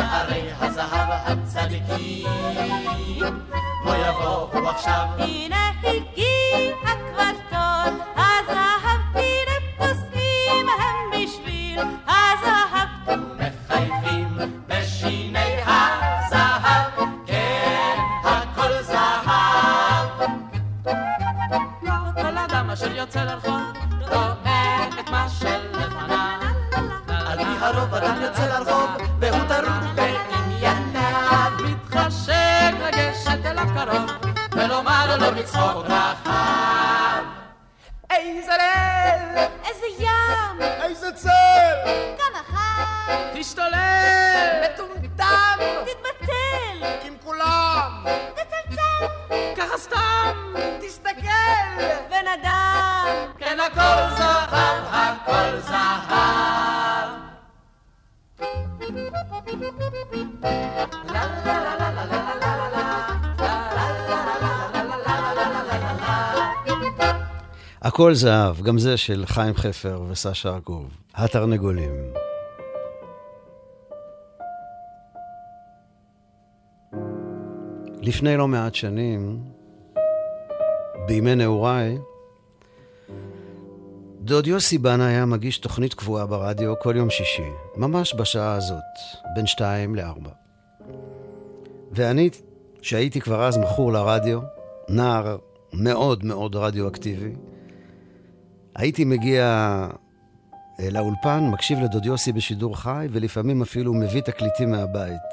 שערי 0.00 0.42
הזהב 0.60 1.08
הצדיקים. 1.10 2.26
בוא 3.84 3.94
יבואו 3.94 4.68
עכשיו. 4.68 5.06
הנה 5.18 5.59
הכל 68.10 68.16
זהב, 68.16 68.60
גם 68.62 68.78
זה 68.78 68.96
של 68.96 69.24
חיים 69.26 69.54
חפר 69.54 70.02
וסשה 70.08 70.48
ארגוב. 70.48 70.96
התרנגולים. 71.14 71.92
לפני 78.02 78.36
לא 78.36 78.48
מעט 78.48 78.74
שנים, 78.74 79.42
בימי 81.06 81.34
נעוריי, 81.34 81.98
דוד 84.20 84.46
יוסי 84.46 84.78
בנה 84.78 85.06
היה 85.06 85.26
מגיש 85.26 85.58
תוכנית 85.58 85.94
קבועה 85.94 86.26
ברדיו 86.26 86.74
כל 86.80 86.94
יום 86.96 87.10
שישי, 87.10 87.50
ממש 87.76 88.14
בשעה 88.14 88.54
הזאת, 88.54 88.98
בין 89.34 89.46
שתיים 89.46 89.94
לארבע. 89.94 90.30
ואני, 91.92 92.30
שהייתי 92.82 93.20
כבר 93.20 93.44
אז 93.46 93.58
מכור 93.58 93.92
לרדיו, 93.92 94.40
נער 94.88 95.36
מאוד 95.72 96.24
מאוד 96.24 96.56
רדיואקטיבי, 96.56 97.32
הייתי 98.76 99.04
מגיע 99.04 99.44
אה, 100.80 100.90
לאולפן, 100.90 101.48
מקשיב 101.52 101.78
לדוד 101.78 102.06
יוסי 102.06 102.32
בשידור 102.32 102.76
חי, 102.76 103.06
ולפעמים 103.10 103.62
אפילו 103.62 103.94
מביא 103.94 104.20
תקליטים 104.20 104.70
מהבית. 104.70 105.30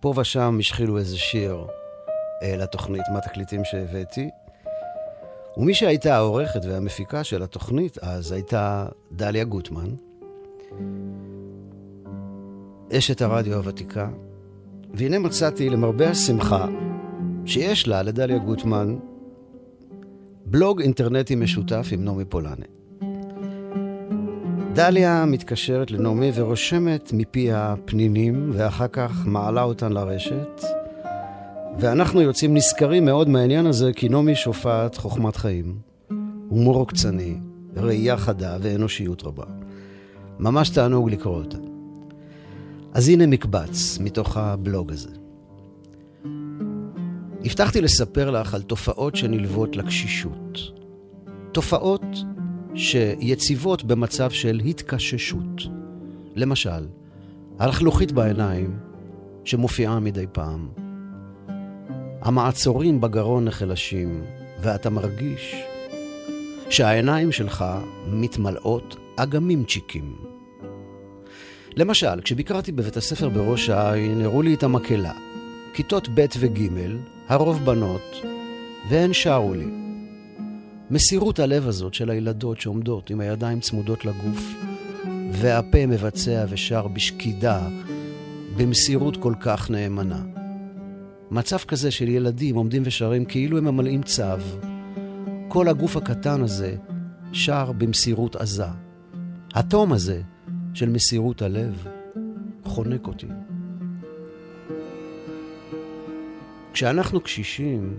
פה 0.00 0.14
ושם 0.16 0.56
השחילו 0.60 0.98
איזה 0.98 1.18
שיר 1.18 1.66
אה, 2.42 2.56
לתוכנית 2.56 3.04
מהתקליטים 3.12 3.64
שהבאתי. 3.64 4.30
ומי 5.56 5.74
שהייתה 5.74 6.16
העורכת 6.16 6.64
והמפיקה 6.64 7.24
של 7.24 7.42
התוכנית 7.42 7.98
אז 7.98 8.32
הייתה 8.32 8.86
דליה 9.12 9.44
גוטמן, 9.44 9.88
אשת 12.92 13.22
הרדיו 13.22 13.54
הוותיקה, 13.54 14.08
והנה 14.94 15.18
מצאתי 15.18 15.70
למרבה 15.70 16.10
השמחה 16.10 16.66
שיש 17.46 17.88
לה, 17.88 18.02
לדליה 18.02 18.38
גוטמן, 18.38 18.98
בלוג 20.50 20.80
אינטרנטי 20.80 21.34
משותף 21.34 21.88
עם 21.92 22.04
נעמי 22.04 22.24
פולני. 22.24 22.64
דליה 24.72 25.24
מתקשרת 25.26 25.90
לנעמי 25.90 26.30
ורושמת 26.34 27.10
מפיה 27.12 27.74
פנינים, 27.84 28.50
ואחר 28.52 28.86
כך 28.92 29.26
מעלה 29.26 29.62
אותן 29.62 29.92
לרשת, 29.92 30.62
ואנחנו 31.78 32.20
יוצאים 32.20 32.54
נשכרים 32.54 33.04
מאוד 33.04 33.28
מהעניין 33.28 33.66
הזה, 33.66 33.92
כי 33.92 34.08
נעמי 34.08 34.34
שופעת 34.34 34.96
חוכמת 34.96 35.36
חיים, 35.36 35.78
הומור 36.48 36.76
עוקצני, 36.76 37.38
ראייה 37.76 38.16
חדה 38.16 38.56
ואנושיות 38.60 39.22
רבה. 39.22 39.44
ממש 40.38 40.70
תענוג 40.70 41.10
לקרוא 41.10 41.36
אותה. 41.36 41.58
אז 42.92 43.08
הנה 43.08 43.26
מקבץ 43.26 43.98
מתוך 44.00 44.36
הבלוג 44.36 44.92
הזה. 44.92 45.27
הבטחתי 47.44 47.80
לספר 47.80 48.30
לך 48.30 48.54
על 48.54 48.62
תופעות 48.62 49.16
שנלוות 49.16 49.76
לקשישות. 49.76 50.58
תופעות 51.52 52.02
שיציבות 52.74 53.84
במצב 53.84 54.30
של 54.30 54.60
התקששות. 54.66 55.62
למשל, 56.34 56.86
הלכלוכית 57.58 58.12
בעיניים 58.12 58.78
שמופיעה 59.44 60.00
מדי 60.00 60.24
פעם. 60.32 60.68
המעצורים 62.20 63.00
בגרון 63.00 63.44
נחלשים, 63.44 64.22
ואתה 64.62 64.90
מרגיש 64.90 65.62
שהעיניים 66.70 67.32
שלך 67.32 67.64
מתמלאות 68.06 68.96
אגמימצ'יקים. 69.16 70.16
למשל, 71.76 72.20
כשביקרתי 72.20 72.72
בבית 72.72 72.96
הספר 72.96 73.28
בראש 73.28 73.68
העין, 73.68 74.20
הראו 74.20 74.42
לי 74.42 74.54
את 74.54 74.62
המקהלה. 74.62 75.12
כיתות 75.74 76.08
ב' 76.14 76.26
וג', 76.38 76.68
הרוב 77.28 77.64
בנות, 77.64 78.16
והן 78.90 79.12
שרו 79.12 79.54
לי. 79.54 79.66
מסירות 80.90 81.38
הלב 81.38 81.68
הזאת 81.68 81.94
של 81.94 82.10
הילדות 82.10 82.60
שעומדות 82.60 83.10
עם 83.10 83.20
הידיים 83.20 83.60
צמודות 83.60 84.04
לגוף, 84.04 84.54
והפה 85.32 85.86
מבצע 85.86 86.44
ושר 86.48 86.88
בשקידה, 86.88 87.68
במסירות 88.56 89.16
כל 89.16 89.34
כך 89.40 89.70
נאמנה. 89.70 90.22
מצב 91.30 91.58
כזה 91.58 91.90
של 91.90 92.08
ילדים 92.08 92.56
עומדים 92.56 92.82
ושרים 92.84 93.24
כאילו 93.24 93.58
הם 93.58 93.64
ממלאים 93.64 94.02
צו. 94.02 94.22
כל 95.48 95.68
הגוף 95.68 95.96
הקטן 95.96 96.42
הזה 96.42 96.76
שר 97.32 97.72
במסירות 97.72 98.36
עזה. 98.36 98.64
התום 99.54 99.92
הזה 99.92 100.22
של 100.74 100.88
מסירות 100.88 101.42
הלב 101.42 101.86
חונק 102.64 103.06
אותי. 103.06 103.26
כשאנחנו 106.78 107.20
קשישים, 107.20 107.98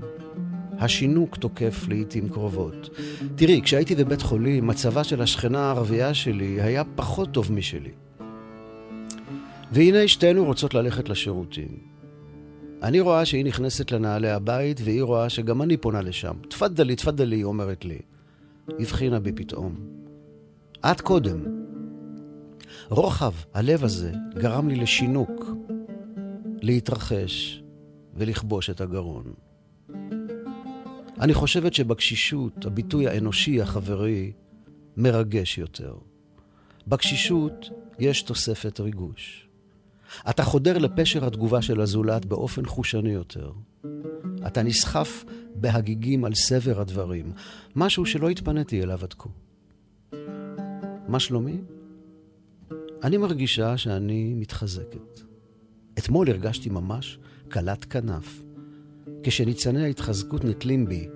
השינוק 0.78 1.36
תוקף 1.36 1.88
לעיתים 1.88 2.30
קרובות. 2.30 2.90
תראי, 3.36 3.62
כשהייתי 3.62 3.96
בבית 3.96 4.22
חולים, 4.22 4.68
מצבה 4.68 5.04
של 5.04 5.22
השכנה 5.22 5.60
הערבייה 5.60 6.14
שלי 6.14 6.62
היה 6.62 6.84
פחות 6.96 7.32
טוב 7.32 7.52
משלי. 7.52 7.92
והנה 9.72 10.08
שתינו 10.08 10.46
רוצות 10.46 10.74
ללכת 10.74 11.10
לשירותים. 11.10 11.78
אני 12.84 13.00
רואה 13.00 13.26
שהיא 13.26 13.46
נכנסת 13.46 13.92
לנעלי 13.92 14.30
הבית, 14.30 14.82
והיא 14.84 15.04
רואה 15.04 15.30
שגם 15.30 15.62
אני 15.62 15.78
פונה 15.78 16.02
לשם. 16.02 16.34
תפדלי, 16.50 16.96
תפדלי, 16.96 17.36
היא 17.36 17.44
אומרת 17.44 17.86
לי. 17.86 18.00
הבחינה 18.80 19.20
בי 19.20 19.32
פתאום. 19.32 19.76
את 20.92 21.02
קודם. 21.02 21.40
רוחב 22.90 23.34
הלב 23.54 23.84
הזה 23.84 24.12
גרם 24.36 24.70
לי 24.70 24.76
לשינוק, 24.76 25.46
להתרחש 26.62 27.64
ולכבוש 28.14 28.70
את 28.70 28.82
הגרון. 28.82 29.34
אני 31.20 31.34
חושבת 31.34 31.74
שבקשישות 31.74 32.66
הביטוי 32.66 33.08
האנושי 33.08 33.62
החברי 33.62 34.32
מרגש 34.98 35.58
יותר. 35.58 35.96
בקשישות 36.88 37.70
יש 38.00 38.22
תוספת 38.22 38.80
ריגוש. 38.80 39.50
אתה 40.30 40.44
חודר 40.44 40.78
לפשר 40.78 41.26
התגובה 41.26 41.62
של 41.62 41.82
הזולת 41.82 42.26
באופן 42.26 42.66
חושני 42.66 43.10
יותר. 43.10 43.52
אתה 44.48 44.64
נסחף 44.64 45.24
בהגיגים 45.56 46.26
על 46.26 46.34
סבר 46.36 46.82
הדברים, 46.82 47.32
משהו 47.76 48.06
שלא 48.06 48.30
התפניתי 48.30 48.84
אליו 48.84 49.00
עד 49.04 49.14
כה. 49.14 49.30
מה 51.08 51.20
שלומי? 51.20 51.58
אני 53.04 53.18
מרגישה 53.18 53.78
שאני 53.78 54.34
מתחזקת. 54.34 55.20
אתמול 55.98 56.30
הרגשתי 56.30 56.70
ממש 56.70 57.20
קלת 57.50 57.86
כנף. 57.86 58.44
כשניצני 59.24 59.84
ההתחזקות 59.84 60.46
נתלים 60.46 60.86
בי, 60.86 61.08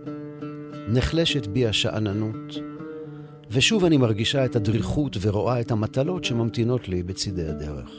נחלשת 0.87 1.47
בי 1.47 1.67
השאננות, 1.67 2.53
ושוב 3.51 3.85
אני 3.85 3.97
מרגישה 3.97 4.45
את 4.45 4.55
הדריכות 4.55 5.17
ורואה 5.21 5.61
את 5.61 5.71
המטלות 5.71 6.23
שממתינות 6.23 6.89
לי 6.89 7.03
בצידי 7.03 7.47
הדרך. 7.47 7.89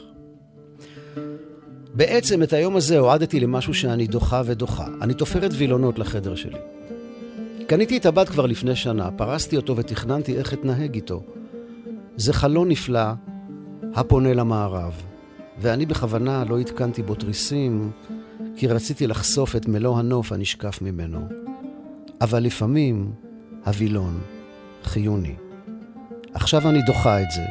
בעצם 1.93 2.43
את 2.43 2.53
היום 2.53 2.75
הזה 2.75 2.99
הועדתי 2.99 3.39
למשהו 3.39 3.73
שאני 3.73 4.07
דוחה 4.07 4.41
ודוחה. 4.45 4.87
אני 5.01 5.13
תופרת 5.13 5.51
וילונות 5.53 5.99
לחדר 5.99 6.35
שלי. 6.35 6.59
קניתי 7.67 7.97
את 7.97 8.05
הבד 8.05 8.29
כבר 8.29 8.45
לפני 8.45 8.75
שנה, 8.75 9.11
פרסתי 9.11 9.57
אותו 9.57 9.77
ותכננתי 9.77 10.37
איך 10.37 10.53
אתנהג 10.53 10.95
איתו. 10.95 11.23
זה 12.15 12.33
חלון 12.33 12.69
נפלא 12.69 13.11
הפונה 13.93 14.33
למערב, 14.33 14.93
ואני 15.59 15.85
בכוונה 15.85 16.43
לא 16.49 16.59
התקנתי 16.59 17.03
בו 17.03 17.15
תריסים, 17.15 17.91
כי 18.55 18.67
רציתי 18.67 19.07
לחשוף 19.07 19.55
את 19.55 19.67
מלוא 19.67 19.99
הנוף 19.99 20.31
הנשקף 20.31 20.81
ממנו. 20.81 21.27
אבל 22.21 22.43
לפעמים 22.43 23.11
הווילון 23.65 24.21
חיוני. 24.83 25.35
עכשיו 26.33 26.69
אני 26.69 26.81
דוחה 26.81 27.21
את 27.21 27.31
זה, 27.31 27.45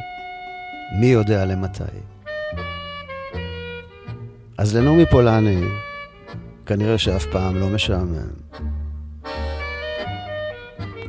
מי 0.99 1.05
יודע 1.05 1.45
למתי. 1.45 1.83
אז 4.57 4.75
לנעמי 4.75 5.05
פולני, 5.05 5.61
כנראה 6.65 6.97
שאף 6.97 7.25
פעם 7.25 7.55
לא 7.55 7.69
משעמם. 7.69 8.29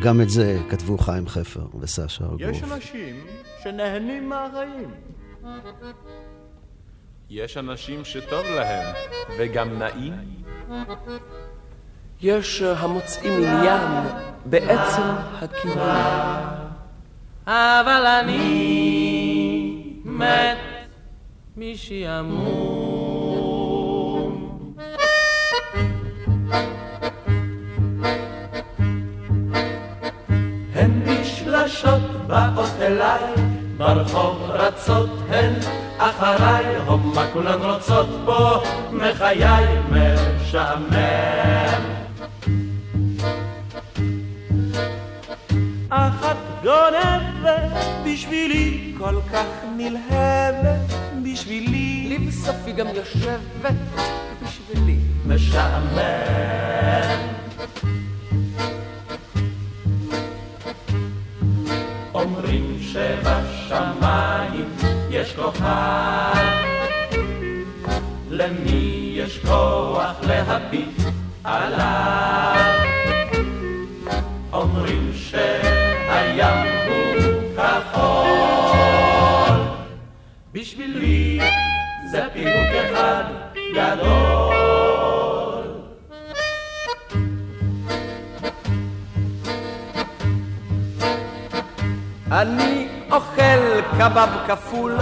גם 0.03 0.21
את 0.21 0.31
זה 0.31 0.59
כתבו 0.71 0.99
חיים 0.99 1.29
חפר 1.29 1.67
וסשה 1.81 2.25
ארגוף. 2.25 2.41
יש 2.41 2.63
אנשים 2.63 3.17
שנהנים 3.63 4.29
מהחיים. 4.29 4.91
יש 7.31 7.57
אנשים 7.57 8.05
שטוב 8.05 8.47
להם, 8.47 8.95
וגם 9.39 9.79
נעים. 9.79 10.15
יש 12.23 12.63
המוצאים 12.63 13.33
עניין 13.33 13.91
בעצם 14.45 15.03
הקיום. 15.41 15.79
אבל 17.47 18.07
אני 18.07 18.43
מת 20.05 20.59
משעמום. 21.57 22.87
הן 30.75 31.03
בשלשות 31.05 32.03
באות 32.27 32.81
אליי, 32.81 33.46
ברחוב 33.77 34.51
רצות 34.51 35.11
הן 35.29 35.53
אחריי, 35.99 36.77
הומה 36.87 37.27
כולן 37.33 37.63
רוצות 37.63 38.09
בו, 38.25 38.63
מחיי 38.93 39.45
משעמם. 39.91 40.87
אחת 45.89 46.37
גונבת 46.63 47.87
בשבילי, 48.07 48.95
כל 48.99 49.15
כך 49.33 49.47
נלהבת 49.77 50.93
בשבילי, 51.23 52.19
לבסוף 52.19 52.57
היא 52.67 52.75
גם 52.75 52.87
יושבת 52.87 53.75
בשבילי. 54.43 54.99
משעמם. 55.27 55.97
אומרים 62.15 62.79
שבשמיים 62.81 63.36
יש 65.27 65.33
כוכב, 65.33 66.37
למי 68.31 69.13
יש 69.17 69.39
כוח 69.39 70.15
להביט 70.23 71.03
עליו? 71.45 72.87
אומרים 74.53 75.11
שהים 75.15 76.67
הוא 76.87 77.57
כחול, 77.57 78.07
בשבילי 80.53 81.41
זה 82.11 82.23
פירוק 82.33 82.71
אחד 82.91 83.25
גדול. 83.75 84.47
אני 92.31 92.76
אוכל 93.17 93.81
קבב 93.99 94.29
כפול 94.47 94.97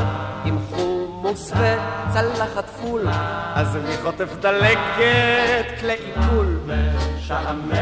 עם 0.45 0.59
חומוס 0.71 1.53
וצלחת 1.53 2.71
פול, 2.71 3.09
אז 3.55 3.77
אני 3.77 3.97
חוטף 4.03 4.37
דלקת 4.41 5.81
כלי 5.81 5.93
עיכול. 5.93 6.59
משעמם. 7.17 7.73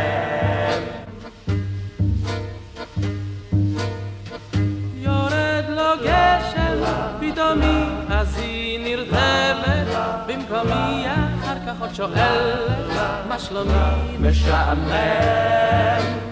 יורד 4.95 5.65
לו 5.69 6.05
גשם 6.05 6.83
פתאומי, 7.21 7.85
אז 8.11 8.39
היא 8.39 8.97
נרטבת 8.97 9.97
במקומי, 10.27 11.07
אחר 11.07 11.57
כך 11.67 11.81
עוד 11.81 11.95
שואלת 11.95 12.97
מה 13.29 13.39
שלומי. 13.39 14.17
משעמם. 14.21 16.32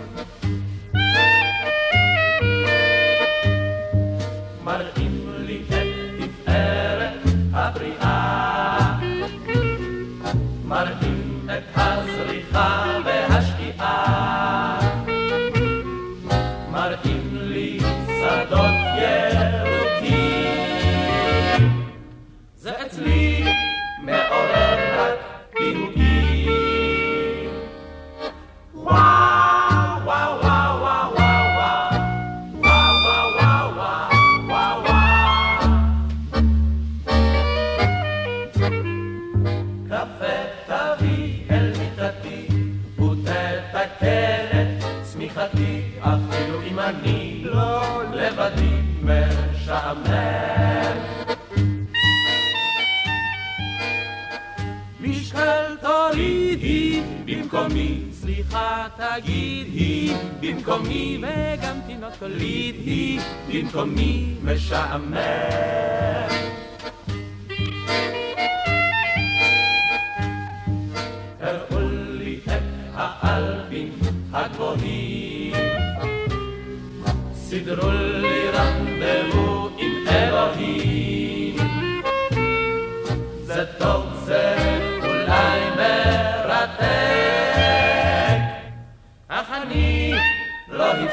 במקומי, 57.52 58.00
סליחה 58.12 58.86
תגיד 58.96 59.66
היא 59.72 60.14
במקומי, 60.40 61.18
וגם 61.18 61.76
תינוק 61.86 62.12
תוליד 62.18 62.74
היא 62.74 63.20
במקומי 63.48 64.34
משעמם. 64.44 65.99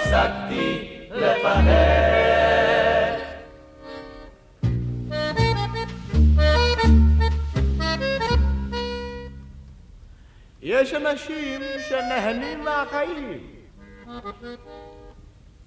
הפסקתי 0.07 0.89
לפהק. 1.11 1.67
יש 10.61 10.93
אנשים 10.93 11.61
שנהנים 11.89 12.63
מהחיים. 12.63 13.39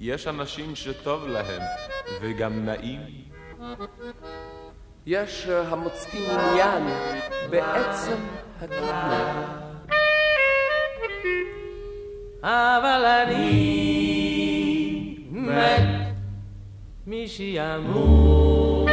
יש 0.01 0.27
אנשים 0.27 0.77
שטוב 0.77 1.27
להם, 1.29 1.63
וגם 2.21 2.65
נעים. 2.65 3.01
יש 5.07 5.47
המוצאים 5.47 6.31
עניין 6.31 6.83
בעצם 7.51 8.17
הקיום. 8.61 9.71
אבל 12.43 13.05
אני 13.07 14.10
מת 15.51 16.15
משעמום. 17.07 18.87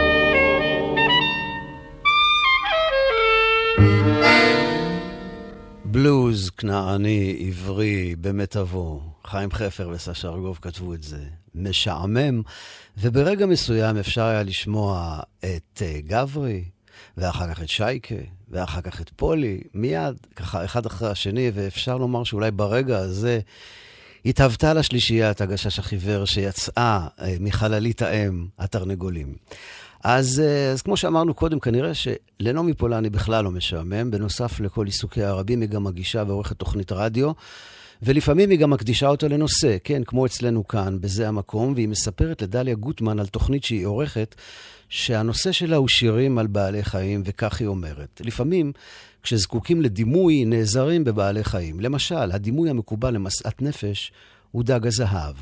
בלוז 5.85 6.49
כנעני 6.49 7.45
עברי 7.47 8.15
במיטבו. 8.21 9.01
חיים 9.25 9.51
חפר 9.51 9.89
וסשה 9.93 10.27
ארגוב 10.27 10.59
כתבו 10.61 10.93
את 10.93 11.03
זה. 11.03 11.25
משעמם, 11.55 12.41
וברגע 12.97 13.45
מסוים 13.45 13.97
אפשר 13.97 14.23
היה 14.23 14.43
לשמוע 14.43 15.19
את 15.39 15.81
uh, 15.81 16.07
גברי, 16.07 16.63
ואחר 17.17 17.53
כך 17.53 17.61
את 17.61 17.69
שייקה, 17.69 18.15
ואחר 18.49 18.81
כך 18.81 19.01
את 19.01 19.09
פולי, 19.15 19.61
מיד, 19.73 20.15
ככה 20.35 20.65
אחד 20.65 20.85
אחרי 20.85 21.09
השני, 21.09 21.51
ואפשר 21.53 21.97
לומר 21.97 22.23
שאולי 22.23 22.51
ברגע 22.51 22.97
הזה 22.97 23.39
התהוותה 24.27 24.73
לשלישיית 24.73 25.41
הגשש 25.41 25.79
החיוור 25.79 26.25
שיצאה 26.25 27.07
uh, 27.07 27.23
מחללית 27.39 28.01
האם, 28.01 28.45
התרנגולים. 28.59 29.35
אז, 30.03 30.41
uh, 30.45 30.73
אז 30.73 30.81
כמו 30.81 30.97
שאמרנו 30.97 31.33
קודם, 31.33 31.59
כנראה 31.59 31.91
שלנעמי 31.93 32.73
פולני 32.73 33.09
בכלל 33.09 33.43
לא 33.43 33.51
משעמם. 33.51 34.11
בנוסף 34.11 34.59
לכל 34.59 34.85
עיסוקיה 34.85 35.29
הרבים, 35.29 35.61
היא 35.61 35.69
גם 35.69 35.83
מגישה 35.83 36.23
ועורכת 36.27 36.57
תוכנית 36.57 36.91
רדיו. 36.91 37.31
ולפעמים 38.01 38.49
היא 38.49 38.59
גם 38.59 38.69
מקדישה 38.69 39.07
אותו 39.07 39.29
לנושא, 39.29 39.77
כן, 39.83 40.03
כמו 40.03 40.25
אצלנו 40.25 40.67
כאן, 40.67 40.97
בזה 41.01 41.27
המקום, 41.27 41.73
והיא 41.73 41.87
מספרת 41.87 42.41
לדליה 42.41 42.75
גוטמן 42.75 43.19
על 43.19 43.27
תוכנית 43.27 43.63
שהיא 43.63 43.85
עורכת, 43.85 44.35
שהנושא 44.89 45.51
שלה 45.51 45.75
הוא 45.75 45.87
שירים 45.87 46.37
על 46.37 46.47
בעלי 46.47 46.83
חיים, 46.83 47.23
וכך 47.25 47.59
היא 47.59 47.67
אומרת. 47.67 48.21
לפעמים, 48.25 48.71
כשזקוקים 49.23 49.81
לדימוי, 49.81 50.45
נעזרים 50.45 51.03
בבעלי 51.03 51.43
חיים. 51.43 51.79
למשל, 51.79 52.31
הדימוי 52.31 52.69
המקובל 52.69 53.13
למשאת 53.13 53.61
נפש 53.61 54.11
הוא 54.51 54.63
דג 54.63 54.87
הזהב. 54.87 55.35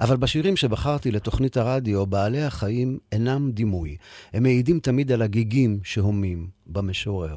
אבל 0.00 0.16
בשירים 0.16 0.56
שבחרתי 0.56 1.10
לתוכנית 1.10 1.56
הרדיו, 1.56 2.06
בעלי 2.06 2.42
החיים 2.42 2.98
אינם 3.12 3.50
דימוי. 3.50 3.96
הם 4.32 4.42
מעידים 4.42 4.80
תמיד 4.80 5.12
על 5.12 5.22
הגיגים 5.22 5.80
שהומים 5.84 6.48
במשורר. 6.66 7.36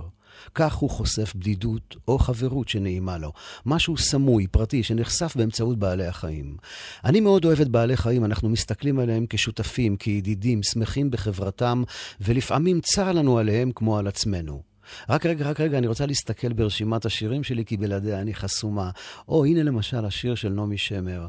כך 0.56 0.74
הוא 0.74 0.90
חושף 0.90 1.34
בדידות 1.36 1.96
או 2.08 2.20
חברות 2.20 2.70
שנעימה 2.70 3.18
לו. 3.18 3.32
משהו 3.66 3.98
סמוי, 3.98 4.48
פרטי, 4.48 4.84
שנחשף 4.84 5.34
באמצעות 5.36 5.80
בעלי 5.80 6.08
החיים. 6.08 6.58
אני 7.06 7.20
מאוד 7.20 7.46
אוהב 7.46 7.62
את 7.62 7.68
בעלי 7.68 7.98
חיים, 7.98 8.26
אנחנו 8.26 8.50
מסתכלים 8.50 9.00
עליהם 9.00 9.26
כשותפים, 9.30 9.98
כידידים, 9.98 10.64
שמחים 10.64 11.12
בחברתם, 11.12 11.84
ולפעמים 12.22 12.82
צר 12.82 13.12
לנו 13.12 13.38
עליהם 13.38 13.72
כמו 13.76 13.98
על 13.98 14.08
עצמנו. 14.08 14.70
רק 15.10 15.26
רגע, 15.26 15.50
רק 15.50 15.60
רגע, 15.60 15.78
אני 15.78 15.88
רוצה 15.88 16.06
להסתכל 16.06 16.54
ברשימת 16.54 17.06
השירים 17.06 17.44
שלי, 17.44 17.66
כי 17.66 17.78
בלעדיה 17.78 18.22
אני 18.22 18.34
חסומה. 18.34 18.90
או, 19.28 19.46
הנה 19.46 19.64
למשל 19.64 20.06
השיר 20.06 20.36
של 20.36 20.50
נעמי 20.50 20.78
שמר, 20.78 21.28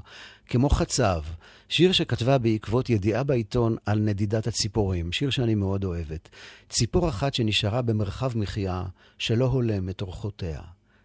כמו 0.50 0.70
חצב, 0.70 1.20
שיר 1.68 1.92
שכתבה 1.92 2.38
בעקבות 2.38 2.90
ידיעה 2.90 3.22
בעיתון 3.22 3.76
על 3.86 3.98
נדידת 3.98 4.46
הציפורים, 4.46 5.12
שיר 5.12 5.30
שאני 5.30 5.54
מאוד 5.54 5.84
אוהבת. 5.84 6.28
ציפור 6.68 7.08
אחת 7.08 7.34
שנשארה 7.34 7.82
במרחב 7.82 8.38
מחיה 8.38 8.82
שלא 9.18 9.44
הולם 9.44 9.88
את 9.88 10.02
אורחותיה. 10.02 10.60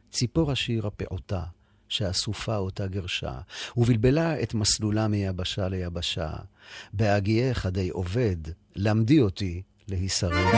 ציפור 0.09 0.51
השיר 0.51 0.87
הפעוטה, 0.87 1.41
שאסופה 1.89 2.57
אותה 2.57 2.87
גרשה, 2.87 3.33
ובלבלה 3.77 4.41
את 4.41 4.53
מסלולה 4.53 5.07
מיבשה 5.07 5.67
ליבשה. 5.67 6.31
בהגיעי 6.93 7.53
חדי 7.53 7.89
עובד, 7.89 8.37
למדי 8.75 9.21
אותי 9.21 9.61
להישרד. 9.87 10.55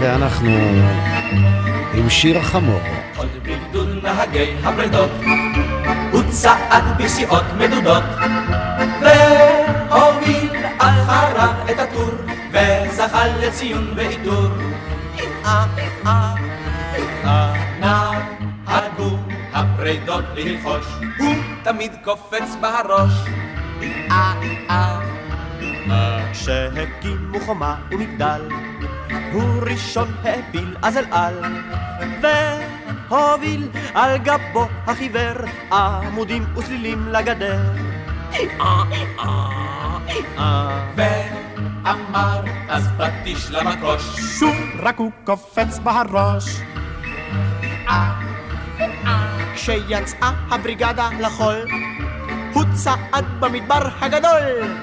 ואנחנו 0.00 0.50
עם 1.94 2.10
שיר 2.10 2.38
החמור. 2.38 2.80
עוד 3.16 3.28
בגדוד 3.42 3.88
נהגי 4.02 4.54
הפרדות, 4.62 5.10
צעד 6.30 6.84
בסיעות 6.98 7.44
מדודות, 7.58 8.04
והוביל 9.00 10.50
אחריו 10.78 11.54
את 11.70 11.78
הטור, 11.78 12.10
וזכה 12.52 13.26
לציון 13.26 13.92
ועיטור. 13.96 14.48
נהגו 17.80 19.18
הפרדות 19.52 20.24
ללחוש, 20.34 20.86
הוא 21.18 21.34
תמיד 21.64 21.92
קופץ 22.04 22.56
בראש. 22.60 23.12
כשהקימו 26.32 27.40
חומה 27.40 27.74
ומגדל, 27.90 28.48
הוא 29.32 29.62
ראשון 29.62 30.08
העפיל 30.24 30.76
אז 30.82 30.96
אל 30.96 31.04
על, 31.10 31.34
והוביל 33.08 33.68
על 33.94 34.18
גבו 34.18 34.68
החיוור 34.86 35.36
עמודים 35.72 36.44
וסלילים 36.56 37.08
לגדר. 37.08 37.60
ואמר 40.96 42.40
אז 42.68 42.88
פטיש 42.98 43.50
למקוש, 43.50 44.02
שוב 44.38 44.54
רק 44.78 44.98
הוא 44.98 45.10
קופץ 45.24 45.78
בראש. 45.78 46.44
כשיצאה 49.54 50.30
הבריגדה 50.50 51.08
לחול, 51.20 51.66
הוא 52.52 52.64
צעד 52.74 53.24
במדבר 53.40 53.88
הגדול, 54.00 54.74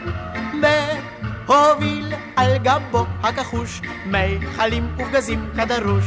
והוביל 1.47 2.13
על 2.35 2.57
גבו 2.57 3.05
הכחוש 3.23 3.81
מיכלים 4.05 4.95
ופגזים 4.97 5.49
כדרוש. 5.57 6.05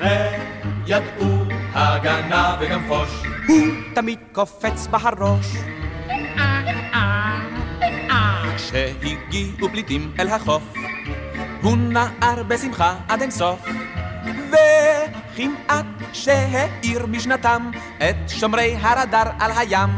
וידעו 0.00 1.44
הגנה 1.74 2.56
וגם 2.60 2.82
פוש. 2.88 3.22
הוא 3.48 3.66
תמיד 3.94 4.18
קופץ 4.32 4.86
בראש. 4.86 5.46
כשהגיעו 8.56 9.68
פליטים 9.68 10.12
אל 10.18 10.28
החוף, 10.28 10.62
הוא 11.62 11.76
נער 11.76 12.42
בשמחה 12.48 12.96
עד 13.08 13.22
אין 13.22 13.30
סוף. 13.30 13.68
וכמעט 14.50 15.86
שהאיר 16.12 17.06
משנתם 17.06 17.70
את 17.98 18.16
שומרי 18.28 18.76
הרדאר 18.80 19.30
על 19.40 19.50
הים. 19.56 19.90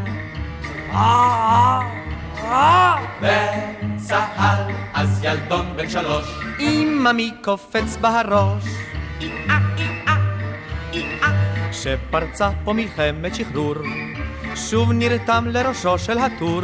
וצהל 3.21 4.73
אז 4.95 5.25
ילדון 5.25 5.67
בן 5.77 5.89
שלוש, 5.89 6.25
אמא 6.61 7.11
קופץ 7.43 7.97
בראש. 8.01 8.65
כשפרצה 11.71 12.51
פה 12.65 12.73
מלחמת 12.73 13.35
שחרור, 13.35 13.75
שוב 14.55 14.93
נרתם 14.93 15.45
לראשו 15.49 15.99
של 15.99 16.19
הטור. 16.19 16.63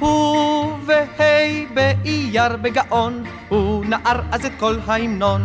ובהי 0.00 1.66
באייר 1.74 2.56
בגאון, 2.56 3.24
הוא 3.48 3.84
נער 3.84 4.20
אז 4.32 4.44
את 4.46 4.52
כל 4.58 4.76
ההמנון. 4.86 5.42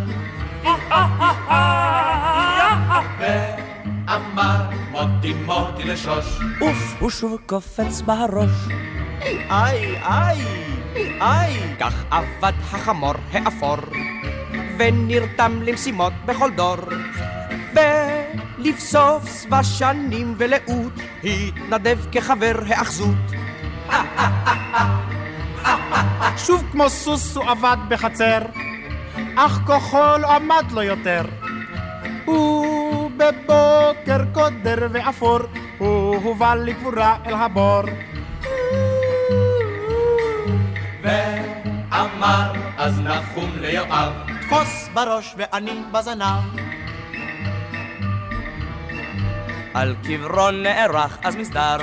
ואמר 4.10 4.70
מוטי 4.92 5.34
מוטי 5.34 5.84
לשוש. 5.84 6.40
אוף, 6.62 6.96
הוא 7.00 7.10
שוב 7.10 7.38
קופץ 7.46 8.02
בראש. 8.02 8.50
איי, 9.22 9.98
איי, 10.04 10.46
איי. 11.22 11.76
כך 11.80 11.94
עבד 12.12 12.54
החמור 12.72 13.14
האפור, 13.32 13.78
ונרתם 14.80 15.62
למשימות 15.62 16.14
בכל 16.26 16.52
דור. 16.52 16.78
ולבסוף 17.74 19.42
שבע 19.42 19.64
שנים 19.64 20.36
ולאות, 20.38 20.94
התנדב 21.24 22.00
כחבר 22.12 22.56
האחזות. 22.68 23.18
שוב 26.38 26.64
כמו 26.72 26.90
סוס 26.90 27.36
הוא 27.38 27.50
עבד 27.50 27.78
בחצר, 27.90 28.40
אך 29.36 29.60
כוחו 29.66 30.18
לא 30.20 30.36
עמד 30.36 30.66
לו 30.72 30.82
יותר. 30.82 31.22
הוא 32.26 32.79
בבוקר 33.20 34.24
קודר 34.34 34.88
ואפור, 34.92 35.40
הוא 35.78 36.16
הובא 36.16 36.56
לקבורה 36.56 37.18
אל 37.26 37.34
הבור. 37.34 37.82
ואמר 41.02 42.52
אז 42.78 43.00
נחום 43.00 43.52
ליואב, 43.62 44.14
תפוס 44.42 44.90
בראש 44.94 45.36
ואני 45.38 45.82
בזנב. 45.92 46.44
על 49.74 49.96
קברו 50.04 50.52
נערך 50.52 51.18
אז 51.24 51.36
מסדר, 51.36 51.78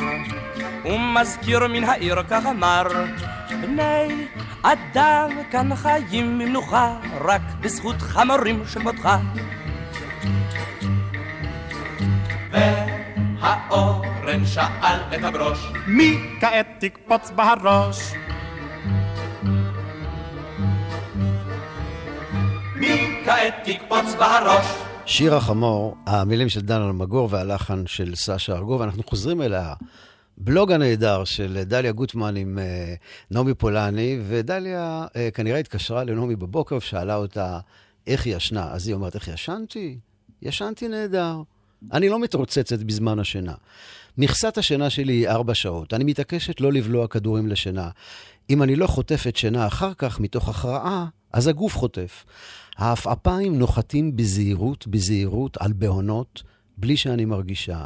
ומזכיר 0.84 1.68
מן 1.68 1.84
העיר 1.84 2.22
כך 2.30 2.46
אמר, 2.46 2.86
בני 3.62 4.26
אדם 4.62 5.30
כאן 5.50 5.76
חיים 5.76 6.38
במנוחה, 6.38 6.96
רק 7.20 7.42
בזכות 7.60 8.02
חמורים 8.02 8.62
של 8.66 8.82
מותך. 8.82 9.08
והאורן 13.46 14.46
שאל 14.46 15.00
את 15.14 15.24
הברוש, 15.24 15.58
מי 15.86 16.16
כעת 16.40 16.66
תקפוץ 16.78 17.30
בהראש? 17.30 18.12
מי 22.76 23.22
כעת 23.24 23.54
תקפוץ 23.64 24.14
בראש? 24.18 24.66
שיר 25.04 25.34
החמור, 25.34 25.96
המילים 26.06 26.48
של 26.48 26.60
דן 26.60 26.82
אלמגור 26.82 27.28
והלחן 27.30 27.86
של 27.86 28.14
סשה 28.14 28.52
ארגוב, 28.52 28.82
אנחנו 28.82 29.02
חוזרים 29.02 29.42
אל 29.42 29.54
הבלוג 30.38 30.72
הנהדר 30.72 31.24
של 31.24 31.62
דליה 31.62 31.92
גוטמן 31.92 32.36
עם 32.36 32.58
uh, 32.58 32.98
נעמי 33.30 33.54
פולני, 33.54 34.18
ודליה 34.28 35.06
uh, 35.08 35.34
כנראה 35.34 35.58
התקשרה 35.58 36.04
לנעמי 36.04 36.36
בבוקר 36.36 36.76
ושאלה 36.76 37.16
אותה 37.16 37.58
איך 38.06 38.26
היא 38.26 38.36
ישנה. 38.36 38.72
אז 38.72 38.86
היא 38.86 38.94
אומרת, 38.94 39.14
איך 39.14 39.28
ישנתי? 39.28 39.98
ישנתי 40.42 40.88
נהדר. 40.88 41.42
אני 41.92 42.08
לא 42.08 42.18
מתרוצצת 42.18 42.78
בזמן 42.78 43.18
השינה. 43.18 43.54
מכסת 44.18 44.58
השינה 44.58 44.90
שלי 44.90 45.12
היא 45.12 45.28
ארבע 45.28 45.54
שעות. 45.54 45.94
אני 45.94 46.04
מתעקשת 46.04 46.60
לא 46.60 46.72
לבלוע 46.72 47.08
כדורים 47.08 47.48
לשינה. 47.48 47.90
אם 48.50 48.62
אני 48.62 48.76
לא 48.76 48.86
חוטפת 48.86 49.36
שינה 49.36 49.66
אחר 49.66 49.94
כך 49.94 50.20
מתוך 50.20 50.48
הכרעה, 50.48 51.06
אז 51.32 51.46
הגוף 51.46 51.76
חוטף. 51.76 52.24
העפעפיים 52.76 53.58
נוחתים 53.58 54.16
בזהירות, 54.16 54.86
בזהירות, 54.86 55.56
על 55.56 55.72
בהונות, 55.72 56.42
בלי 56.78 56.96
שאני 56.96 57.24
מרגישה. 57.24 57.84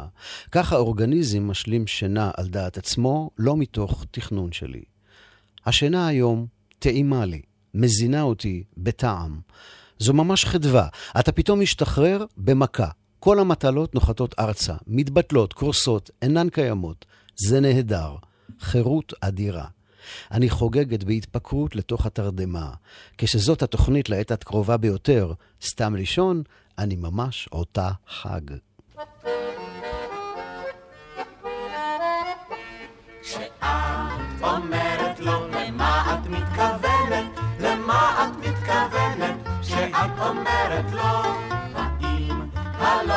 כך 0.51 0.73
האורגניזם 0.73 1.47
משלים 1.47 1.87
שינה 1.87 2.31
על 2.37 2.47
דעת 2.47 2.77
עצמו, 2.77 3.29
לא 3.37 3.57
מתוך 3.57 4.05
תכנון 4.11 4.51
שלי. 4.51 4.83
השינה 5.65 6.07
היום 6.07 6.45
טעימה 6.79 7.25
לי, 7.25 7.41
מזינה 7.73 8.21
אותי 8.21 8.63
בטעם. 8.77 9.39
זו 9.99 10.13
ממש 10.13 10.45
חדווה. 10.45 10.87
אתה 11.19 11.31
פתאום 11.31 11.59
משתחרר 11.59 12.25
במכה. 12.37 12.87
כל 13.23 13.39
המטלות 13.39 13.95
נוחתות 13.95 14.35
ארצה, 14.39 14.73
מתבטלות, 14.87 15.53
קורסות, 15.53 16.09
אינן 16.21 16.49
קיימות. 16.49 17.05
זה 17.35 17.59
נהדר. 17.59 18.15
חירות 18.59 19.13
אדירה. 19.21 19.65
אני 20.31 20.49
חוגגת 20.49 21.03
בהתפקרות 21.03 21.75
לתוך 21.75 22.05
התרדמה. 22.05 22.69
כשזאת 23.17 23.61
התוכנית 23.63 24.09
לעת 24.09 24.31
הקרובה 24.31 24.77
ביותר, 24.77 25.33
סתם 25.61 25.95
לישון, 25.95 26.43
אני 26.77 26.95
ממש 26.95 27.49
אותה 27.51 27.89
חג. 28.07 28.41
כשאת 33.21 33.63
אומרת 34.41 35.19
לו 35.19 35.47
למה 35.47 36.13
את 36.13 36.27
מתכוונת, 38.45 39.47
כשאת 39.61 40.19
אומרת 40.19 40.91
לו, 40.91 41.50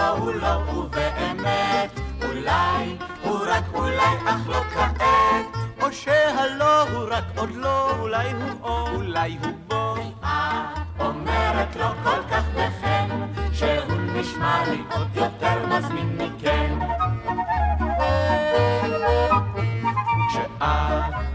הלא 0.05 0.19
הוא 0.19 0.33
לא 0.33 0.71
ובאמת, 0.71 2.01
אולי 2.25 2.97
הוא 3.23 3.39
רק 3.47 3.65
אולי 3.75 4.17
אך 4.27 4.49
לא 4.49 4.61
כעת, 4.75 5.47
או 5.83 5.93
שהלא 5.93 6.83
הוא 6.83 7.09
רק 7.11 7.25
עוד 7.37 7.51
לא, 7.55 7.91
אולי 7.99 8.33
הוא 8.33 8.51
או 8.63 8.89
אולי 8.95 9.39
הוא 9.43 9.53
בו. 9.69 9.95
את 10.21 11.01
אומרת 11.01 11.77
לו 11.77 11.87
כל 12.05 12.23
כך 12.31 12.45
בחן, 12.55 13.09
שהוא 13.53 14.01
נשמע 14.15 14.65
לי 14.71 14.83
עוד 14.91 15.09
יותר 15.15 15.67
מזמין 15.67 16.19
מכן. 16.19 16.79
כשאת 20.29 20.69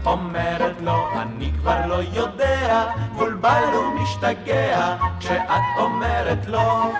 אומרת 0.06 0.80
לו, 0.80 1.08
אני 1.22 1.52
כבר 1.60 1.86
לא 1.86 2.02
יודע, 2.12 2.86
מבולבל 3.12 3.62
ומשתגע, 3.74 4.96
כשאת 5.20 5.50
אומרת 5.78 6.46
לו, 6.46 6.92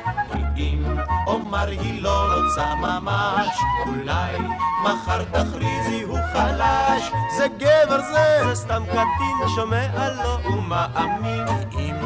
אם 0.61 0.85
אומר 1.27 1.69
היא 1.69 2.03
לא 2.03 2.35
רוצה 2.35 2.75
ממש, 2.75 3.49
אולי 3.87 4.37
מחר 4.85 5.25
תכריזי 5.25 6.03
הוא 6.03 6.19
חלש, 6.33 7.11
זה 7.37 7.47
גבר 7.59 8.01
זה, 8.01 8.41
זה 8.45 8.55
סתם 8.55 8.83
קטין 8.87 9.49
שומע 9.55 10.09
לו 10.23 10.53
ומאמין, 10.53 11.45
אם 11.79 11.97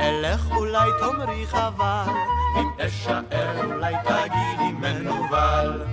אלך 0.00 0.50
אולי 0.50 0.90
תאמרי 1.00 1.46
חבל, 1.46 2.12
אם 2.56 2.68
אשאר 2.86 3.64
אולי 3.64 3.94
תגידי 4.04 4.72
מנוול. 4.72 5.84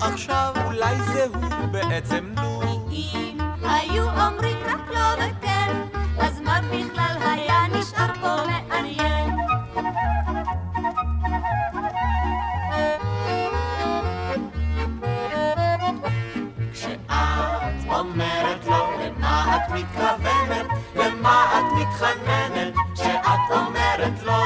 לא 0.00 0.06
עכשיו, 0.06 0.54
אולי 0.64 0.96
זהו 1.02 1.32
בעצם 1.70 2.34
לו. 2.36 2.62
אם 2.90 3.38
היו 3.62 4.04
אומרים 4.04 4.56
רק 4.66 4.88
לא 4.90 5.14
וכן, 5.14 5.72
אז 6.18 6.40
מה 6.40 6.60
בכלל 6.60 7.16
היה 7.20 7.66
נשאר 7.72 8.14
פה 8.20 8.36
מעניין? 8.68 9.36
כשאת 16.72 17.10
אומרת 17.88 18.66
לו 18.66 18.90
למה 19.00 19.56
את 19.56 19.70
מתכוונת, 19.70 20.66
למה 20.96 21.44
את 21.58 21.80
מתחננת, 21.80 22.74
כשאת 22.94 23.50
אומרת 23.50 24.22
לו 24.22 24.36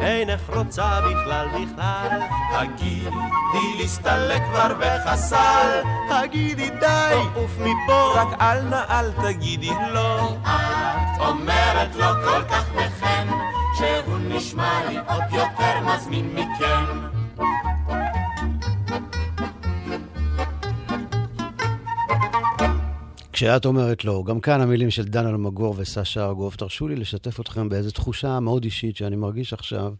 אינך 0.00 0.50
רוצה 0.56 1.00
בכלל 1.00 1.48
בכלל, 1.48 2.20
הגידי 3.58 3.82
להסתלק 3.82 4.42
כבר 4.50 4.74
וחסל, 4.78 5.82
הגידי 6.10 6.70
די, 6.80 7.14
עוף 7.34 7.58
מפה, 7.58 8.12
רק 8.14 8.40
אל 8.40 8.60
נא 8.60 8.82
אל 8.90 9.12
תגידי 9.12 9.70
לא. 9.92 10.36
את 10.42 11.20
אומרת 11.20 11.96
לו 11.96 12.06
כל 12.24 12.42
כך 12.50 12.68
בחן, 12.70 13.28
שהוא 13.78 14.18
נשמע 14.18 14.80
לי 14.88 14.96
עוד 15.08 15.22
יותר 15.32 15.80
מזמין 15.84 16.34
מכן. 16.34 16.84
כשאת 23.32 23.66
אומרת 23.66 24.04
לו, 24.04 24.24
גם 24.24 24.40
כאן 24.40 24.60
המילים 24.60 24.90
של 24.90 25.04
דן 25.04 25.26
אלמגור 25.26 25.74
וסשה 25.78 26.24
ארגוב, 26.24 26.54
תרשו 26.54 26.88
לי 26.88 26.96
לשתף 26.96 27.40
אתכם 27.40 27.68
באיזו 27.68 27.90
תחושה 27.90 28.40
מאוד 28.40 28.64
אישית 28.64 28.96
שאני 28.96 29.16
מרגיש 29.16 29.52
עכשיו. 29.52 29.92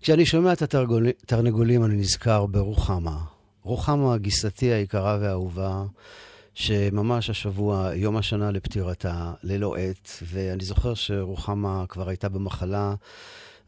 כשאני 0.00 0.26
שומע 0.26 0.52
את 0.52 0.62
התרנגולים, 0.62 1.84
אני 1.84 1.96
נזכר 1.96 2.46
ברוחמה. 2.46 3.18
רוחמה, 3.62 4.18
גיסתי 4.18 4.66
היקרה 4.66 5.18
והאהובה, 5.20 5.84
שממש 6.54 7.30
השבוע, 7.30 7.90
יום 7.94 8.16
השנה 8.16 8.50
לפטירתה, 8.50 9.32
ללא 9.42 9.76
עת, 9.76 10.10
ואני 10.22 10.64
זוכר 10.64 10.94
שרוחמה 10.94 11.84
כבר 11.88 12.08
הייתה 12.08 12.28
במחלה, 12.28 12.94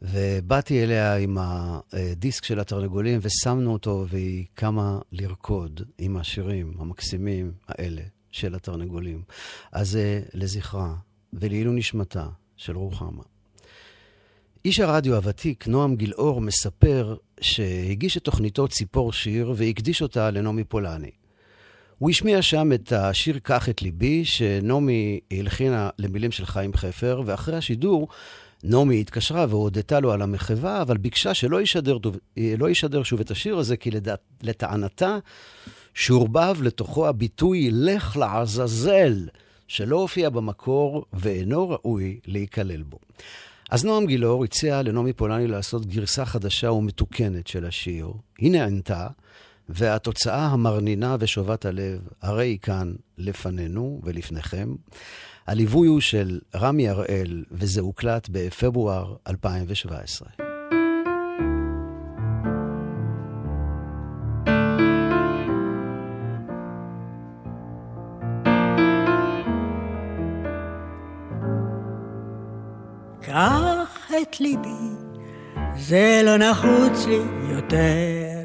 ובאתי 0.01 0.83
אליה 0.83 1.15
עם 1.15 1.37
הדיסק 1.39 2.45
של 2.45 2.59
התרנגולים, 2.59 3.19
ושמנו 3.21 3.73
אותו, 3.73 4.05
והיא 4.09 4.45
קמה 4.53 4.99
לרקוד 5.11 5.81
עם 5.97 6.17
השירים 6.17 6.73
המקסימים 6.79 7.51
האלה. 7.67 8.01
של 8.31 8.55
התרנגולים. 8.55 9.21
אז 9.71 9.89
זה 9.89 10.21
לזכרה 10.33 10.95
ולעילוי 11.33 11.75
נשמתה 11.75 12.27
של 12.57 12.77
רוחמה. 12.77 13.23
איש 14.65 14.79
הרדיו 14.79 15.15
הוותיק, 15.15 15.67
נועם 15.67 15.95
גילאור, 15.95 16.41
מספר 16.41 17.15
שהגיש 17.41 18.17
את 18.17 18.23
תוכניתו 18.23 18.67
ציפור 18.67 19.13
שיר 19.13 19.53
והקדיש 19.55 20.01
אותה 20.01 20.31
לנעמי 20.31 20.63
פולני. 20.63 21.11
הוא 21.97 22.09
השמיע 22.09 22.41
שם 22.41 22.73
את 22.73 22.91
השיר 22.91 23.39
"קח 23.43 23.69
את 23.69 23.81
ליבי", 23.81 24.25
שנעמי 24.25 25.19
הלחינה 25.31 25.89
למילים 25.97 26.31
של 26.31 26.45
חיים 26.45 26.73
חפר, 26.73 27.21
ואחרי 27.25 27.57
השידור 27.57 28.07
נעמי 28.63 29.01
התקשרה 29.01 29.45
והודתה 29.49 29.99
לו 29.99 30.11
על 30.11 30.21
המחווה, 30.21 30.81
אבל 30.81 30.97
ביקשה 30.97 31.33
שלא 31.33 31.61
ישדר, 31.61 31.97
לא 32.57 32.69
ישדר 32.69 33.03
שוב 33.03 33.19
את 33.19 33.31
השיר 33.31 33.57
הזה, 33.57 33.77
כי 33.77 33.91
לדעת, 33.91 34.19
לטענתה 34.41 35.17
שורבב 35.93 36.61
לתוכו 36.61 37.07
הביטוי 37.07 37.69
"לך 37.71 38.17
לעזאזל", 38.17 39.27
שלא 39.67 39.95
הופיע 39.95 40.29
במקור 40.29 41.05
ואינו 41.13 41.69
ראוי 41.69 42.19
להיכלל 42.25 42.83
בו. 42.83 42.99
אז 43.71 43.85
נועם 43.85 44.05
גילאור 44.05 44.43
הציע 44.43 44.81
לנעמי 44.81 45.13
פולני 45.13 45.47
לעשות 45.47 45.85
גרסה 45.85 46.25
חדשה 46.25 46.71
ומתוקנת 46.71 47.47
של 47.47 47.65
השיר. 47.65 48.11
היא 48.37 48.51
נענתה, 48.51 49.07
והתוצאה 49.69 50.45
המרנינה 50.45 51.15
ושובת 51.19 51.65
הלב, 51.65 52.07
הרי 52.21 52.47
היא 52.47 52.59
כאן 52.59 52.93
לפנינו 53.17 54.01
ולפניכם. 54.03 54.75
הליווי 55.47 55.87
הוא 55.87 56.01
של 56.01 56.39
רמי 56.55 56.89
הראל, 56.89 57.43
וזה 57.51 57.81
הוקלט 57.81 58.29
בפברואר 58.31 59.15
2017. 59.27 60.50
את 74.31 74.39
ליבי, 74.39 74.69
זה 75.77 76.21
לא 76.23 76.37
נחוץ 76.37 77.05
לי 77.07 77.21
יותר. 77.49 78.41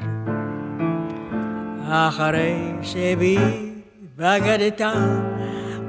אחרי 1.89 2.71
שבי 2.81 3.37
בגדת, 4.17 4.81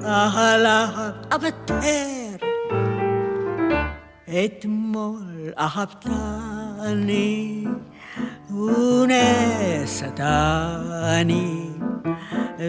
אהלה 0.05 0.89
אוותר. 1.33 1.85
אתמול 4.45 5.53
אהבתני 5.59 7.65
ונסתני 8.51 10.09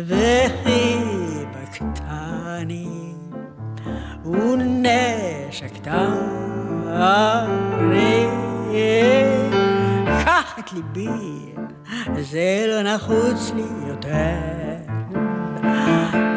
וחיבקתני 0.08 1.94
ונשקתני 4.26 6.00
קח 10.26 10.60
את 10.60 10.74
ליבי, 10.74 11.54
זה 12.20 12.66
לא 12.68 12.94
נחוץ 12.94 13.52
לי 13.56 13.88
יותר. 13.88 14.60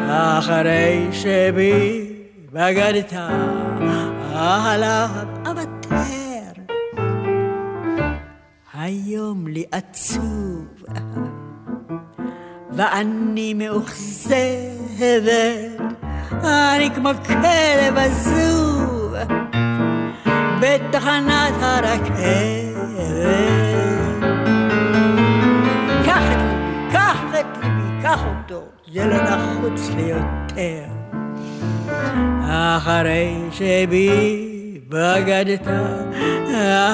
אחרי 0.09 1.07
שבי 1.11 2.13
בגדת 2.51 3.13
עליו 4.33 5.09
אוותר. 5.45 6.61
היום 8.73 9.47
לי 9.47 9.63
עצוב, 9.71 10.65
ואני 12.71 13.53
מאוכזבת, 13.53 15.01
אני 16.43 16.89
כמו 16.95 17.09
כלב 17.27 17.97
עזוב 17.97 19.15
בתחנת 20.63 21.53
הרכבת. 21.61 22.17
קח 26.05 26.23
את 26.31 26.37
ליבי, 26.37 26.91
קח 26.91 27.23
את 27.39 27.45
ליבי, 27.63 28.01
קח 28.01 28.19
אותו, 28.25 28.63
זה 28.93 29.05
לא 29.05 29.17
נחוץ 29.23 29.89
לי 29.95 30.01
יותר. 30.01 30.83
אחרי 32.47 33.35
שבי 33.51 34.79
בגדת 34.89 35.67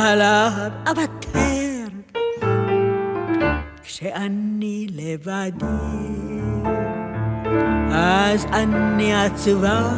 עליו 0.04 0.52
אוותר. 0.88 1.88
כשאני 3.84 4.88
לבדי, 4.90 5.96
אז 7.92 8.46
אני 8.54 9.14
עצובה. 9.14 9.90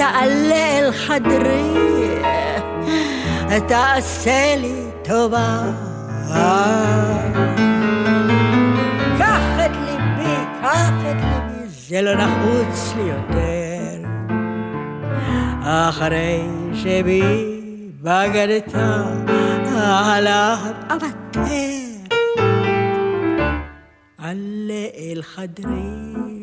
תעלה 0.00 0.78
אל 0.78 0.92
חדרי, 0.92 1.74
תעשה 3.68 4.56
לי 4.56 4.84
טובה. 5.04 5.62
קח 9.18 9.66
את 9.66 9.70
ליבי, 9.76 10.34
קח 10.62 10.92
את 11.10 11.16
ליבי, 11.16 11.68
זה 11.68 12.02
לא 12.02 12.14
נחוץ 12.14 12.94
לי 12.96 13.02
יותר. 13.02 14.08
אחרי 15.62 16.40
שבי 16.74 17.22
בגדת 18.02 18.74
עליו 19.74 20.58
אוותר. 20.90 21.50
עלה 24.18 24.86
אל 24.96 25.22
חדרי, 25.22 26.39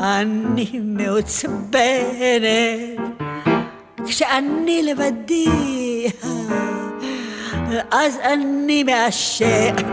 אני 0.00 0.80
מעוצבנת, 0.84 1.60
כשאני 4.06 4.82
לבדי, 4.82 6.06
אז 7.90 8.18
אני 8.32 8.84
מעשנת. 8.84 9.84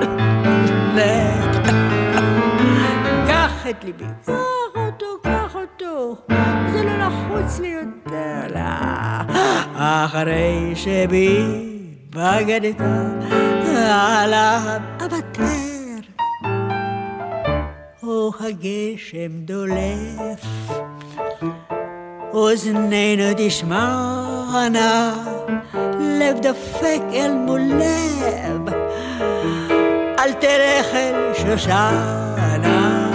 קח 3.28 3.68
את 3.70 3.84
ליבי, 3.84 4.04
קח 4.26 4.34
אותו, 4.76 5.06
קח 5.24 5.56
אותו, 5.56 6.16
זה 6.72 6.84
לא 6.84 6.97
נחוץ 6.97 7.60
לי 7.60 7.68
יותר. 7.68 8.60
אחרי 9.76 10.72
שבי 10.76 11.45
בגדת 12.10 12.82
עליו 13.89 14.80
אוותר. 15.02 15.79
או 18.10 18.32
הגשם 18.39 19.32
דולף, 19.32 20.45
אוזנינו 22.34 23.24
תשמענה, 23.38 25.14
לב 25.99 26.39
דופק 26.41 27.01
אל 27.14 27.32
מול 27.32 27.62
לב, 27.62 28.74
אל 30.20 30.34
תלך 30.34 30.93
אל 30.93 31.34
שושנה. 31.34 33.10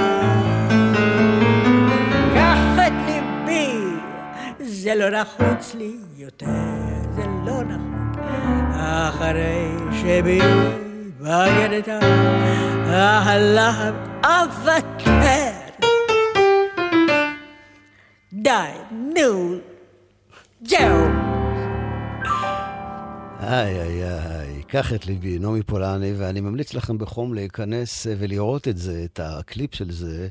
קח 2.34 2.86
את 2.86 2.92
ליבי, 3.06 3.78
זה 4.60 4.94
לא 4.94 5.20
נחוץ 5.20 5.74
לי 5.74 5.96
יותר, 6.16 6.46
זה 7.16 7.22
לא 7.46 7.62
נחוץ. 7.62 7.94
אחרי 8.76 9.68
שבי 9.92 10.40
בגדת 11.24 11.88
עליו 13.26 13.94
אוותר. 14.24 15.50
די, 18.32 18.50
נו, 18.90 19.56
זהו. 20.64 21.06
איי, 23.40 23.80
איי, 23.80 24.04
איי, 24.04 24.62
קח 24.62 24.92
את 24.92 25.06
ליבי, 25.06 25.38
נעמי 25.38 25.62
פולני, 25.62 26.12
ואני 26.12 26.40
ממליץ 26.40 26.74
לכם 26.74 26.98
בחום 26.98 27.34
להיכנס 27.34 28.06
אה, 28.06 28.14
ולראות 28.18 28.68
את 28.68 28.76
זה, 28.76 29.02
את 29.04 29.20
הקליפ 29.22 29.74
של 29.74 29.90
זה. 29.90 30.28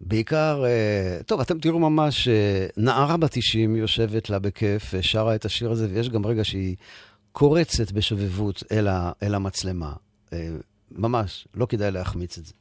בעיקר, 0.00 0.64
אה, 0.66 1.18
טוב, 1.26 1.40
אתם 1.40 1.58
תראו 1.58 1.78
ממש, 1.78 2.28
אה, 2.28 2.66
נערה 2.76 3.16
בת 3.16 3.30
90 3.32 3.76
יושבת 3.76 4.30
לה 4.30 4.38
בכיף, 4.38 4.94
שרה 5.00 5.34
את 5.34 5.44
השיר 5.44 5.70
הזה, 5.70 5.88
ויש 5.92 6.08
גם 6.08 6.26
רגע 6.26 6.44
שהיא 6.44 6.76
קורצת 7.32 7.92
בשובבות 7.92 8.62
אל 9.22 9.34
המצלמה. 9.34 9.92
ממש, 10.90 11.48
לא 11.54 11.66
כדאי 11.66 11.90
להחמיץ 11.90 12.38
את 12.38 12.46
זה. 12.46 12.52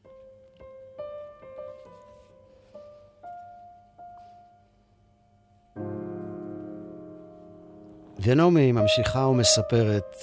ונעמי 8.22 8.72
ממשיכה 8.72 9.20
ומספרת 9.20 10.16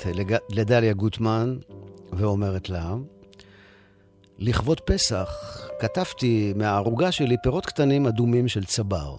לדליה 0.51 0.93
גוטמן 0.93 1.59
ואומרת 2.13 2.69
לה, 2.69 2.95
לכבוד 4.39 4.81
פסח 4.81 5.61
קטפתי 5.81 6.53
מהערוגה 6.57 7.13
שלי 7.13 7.37
פירות 7.43 7.67
קטנים 7.67 8.07
אדומים 8.07 8.49
של 8.49 8.65
צבר. 8.65 9.17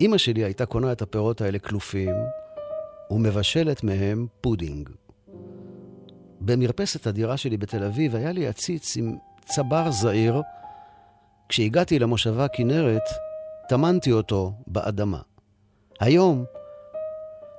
אימא 0.00 0.18
שלי 0.18 0.44
הייתה 0.44 0.66
קונה 0.66 0.92
את 0.92 1.02
הפירות 1.02 1.40
האלה 1.40 1.58
קלופים 1.58 2.14
ומבשלת 3.10 3.84
מהם 3.84 4.26
פודינג. 4.40 4.88
במרפסת 6.40 7.06
הדירה 7.06 7.36
שלי 7.36 7.56
בתל 7.56 7.84
אביב 7.84 8.16
היה 8.16 8.32
לי 8.32 8.46
עציץ 8.46 8.96
עם 8.96 9.16
צבר 9.44 9.90
זעיר. 9.90 10.42
כשהגעתי 11.48 11.98
למושבה 11.98 12.48
כנרת, 12.48 13.02
טמנתי 13.68 14.12
אותו 14.12 14.52
באדמה. 14.66 15.20
היום, 16.00 16.44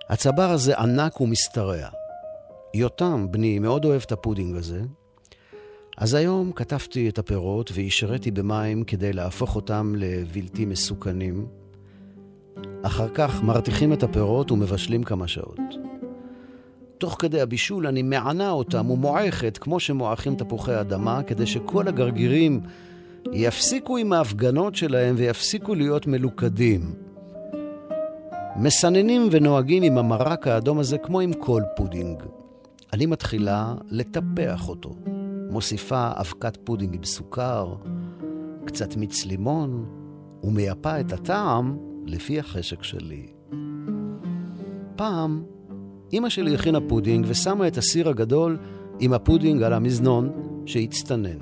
הצבר 0.10 0.50
הזה 0.50 0.78
ענק 0.78 1.22
ומשתרע. 1.22 1.90
יותם, 2.74 3.28
בני, 3.32 3.60
מאוד 3.60 3.86
אוהב 3.86 4.02
את 4.06 4.12
הפודינג 4.12 4.56
הזה, 4.56 4.82
אז 5.98 6.14
היום 6.14 6.52
קטפתי 6.52 7.10
את 7.10 7.20
הפירות 7.20 7.72
והשריתי 7.74 8.32
במים 8.32 8.84
כדי 8.84 9.14
להפוך 9.14 9.56
אותם 9.56 9.94
לבלתי 9.98 10.66
מסוכנים. 10.66 11.48
אחר 12.82 13.08
כך 13.14 13.44
מרתיחים 13.44 13.94
את 13.94 14.04
הפירות 14.04 14.52
ומבשלים 14.52 15.04
כמה 15.04 15.28
שעות. 15.28 15.89
תוך 17.00 17.16
כדי 17.20 17.42
הבישול 17.42 17.88
אני 17.88 18.02
מענה 18.02 18.50
אותם 18.50 18.92
ומועכת 18.92 19.58
כמו 19.58 19.80
שמועכים 19.80 20.36
תפוחי 20.36 20.80
אדמה, 20.80 21.24
כדי 21.24 21.46
שכל 21.46 21.88
הגרגירים 21.88 22.62
יפסיקו 23.34 23.98
עם 23.98 24.14
ההפגנות 24.14 24.76
שלהם 24.76 25.16
ויפסיקו 25.18 25.76
להיות 25.76 26.08
מלוכדים. 26.08 26.94
מסננים 28.56 29.28
ונוהגים 29.32 29.84
עם 29.84 29.98
המרק 29.98 30.48
האדום 30.48 30.80
הזה 30.80 30.98
כמו 30.98 31.20
עם 31.20 31.34
כל 31.34 31.62
פודינג. 31.76 32.24
אני 32.94 33.06
מתחילה 33.06 33.74
לטפח 33.90 34.70
אותו. 34.70 34.96
מוסיפה 35.50 36.12
אבקת 36.16 36.58
פודינג 36.64 36.96
עם 36.96 37.04
סוכר, 37.04 37.76
קצת 38.66 38.96
מיץ 38.96 39.26
לימון, 39.26 39.86
ומייפה 40.44 41.00
את 41.00 41.14
הטעם 41.14 41.78
לפי 42.06 42.40
החשק 42.40 42.84
שלי. 42.84 43.28
פעם, 44.96 45.44
אמא 46.14 46.30
שלי 46.30 46.56
הכינה 46.56 46.80
פודינג 46.88 47.26
ושמה 47.28 47.68
את 47.68 47.78
הסיר 47.78 48.10
הגדול 48.10 48.58
עם 49.00 49.14
הפודינג 49.14 49.64
על 49.64 49.74
המזנון 49.74 50.30
שיצטנן. 50.66 51.38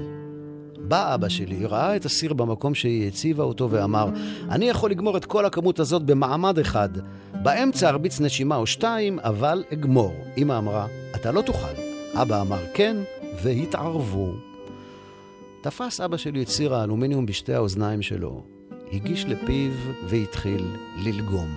בא 0.80 1.16
אבא 1.16 1.30
שלי, 1.30 1.66
ראה 1.66 1.96
את 1.96 2.06
הסיר 2.06 2.34
במקום 2.34 2.76
שהיא 2.76 3.08
הציבה 3.08 3.44
אותו 3.44 3.72
ואמר, 3.72 4.10
אני 4.50 4.70
יכול 4.70 4.92
לגמור 4.92 5.18
את 5.18 5.26
כל 5.26 5.46
הכמות 5.46 5.80
הזאת 5.80 6.04
במעמד 6.04 6.60
אחד. 6.60 6.90
באמצע 7.44 7.90
ארביץ 7.90 8.20
נשימה 8.20 8.56
או 8.56 8.68
שתיים, 8.68 9.20
אבל 9.20 9.64
אגמור. 9.74 10.14
אמא 10.38 10.58
אמרה, 10.58 10.88
אתה 11.16 11.32
לא 11.32 11.42
תוכל. 11.42 11.74
אבא 12.14 12.42
אמר, 12.42 12.60
כן, 12.74 12.98
והתערבו. 13.44 14.34
תפס 15.62 16.02
אבא 16.02 16.18
שלי 16.18 16.44
את 16.44 16.48
סיר 16.48 16.76
האלומיניום 16.76 17.26
בשתי 17.26 17.54
האוזניים 17.54 18.02
שלו, 18.02 18.44
הגיש 18.94 19.26
לפיו 19.26 19.72
והתחיל 20.08 20.66
ללגום. 21.04 21.48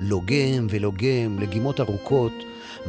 לוגם 0.00 0.66
ולוגם, 0.70 1.38
לגימות 1.38 1.80
ארוכות, 1.80 2.32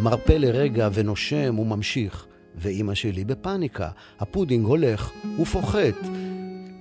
מרפה 0.02 0.38
לרגע 0.38 0.90
ונושם 0.94 1.60
וממשיך. 1.60 2.26
ואימא 2.56 2.94
שלי 2.94 3.24
בפאניקה, 3.24 3.90
הפודינג 4.20 4.66
הולך 4.66 5.12
ופוחת. 5.42 5.96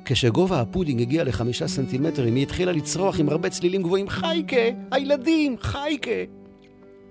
כשגובה 0.05 0.61
הפודינג 0.61 1.01
הגיע 1.01 1.25
לחמישה 1.25 1.69
סנטימטרים, 1.69 2.35
היא 2.35 2.43
התחילה 2.43 2.73
לצרוח 2.73 3.21
עם 3.21 3.29
הרבה 3.29 3.51
צלילים 3.51 3.83
גבוהים, 3.83 4.09
חייקה, 4.09 4.57
הילדים, 4.91 5.57
חייקה. 5.61 6.11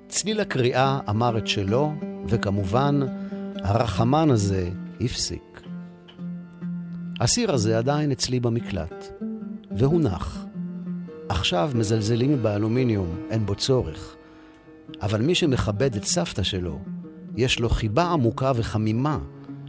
צליל 0.07 0.39
הקריאה 0.39 0.99
אמר 1.09 1.37
את 1.37 1.47
שלו, 1.47 1.93
וכמובן, 2.27 2.99
הרחמן 3.63 4.31
הזה 4.31 4.69
הפסיק. 5.01 5.61
הסיר 7.19 7.53
הזה 7.53 7.77
עדיין 7.77 8.11
אצלי 8.11 8.39
במקלט, 8.39 9.21
מונח. 9.71 10.45
עכשיו 11.29 11.71
מזלזלים 11.75 12.43
באלומיניום, 12.43 13.15
אין 13.29 13.45
בו 13.45 13.55
צורך. 13.55 14.16
אבל 15.01 15.21
מי 15.21 15.35
שמכבד 15.35 15.95
את 15.95 16.03
סבתא 16.03 16.43
שלו, 16.43 16.79
יש 17.35 17.59
לו 17.59 17.69
חיבה 17.69 18.03
עמוקה 18.03 18.51
וחמימה 18.55 19.19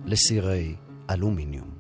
לסירי 0.07 0.75
אלומיניום. 1.11 1.79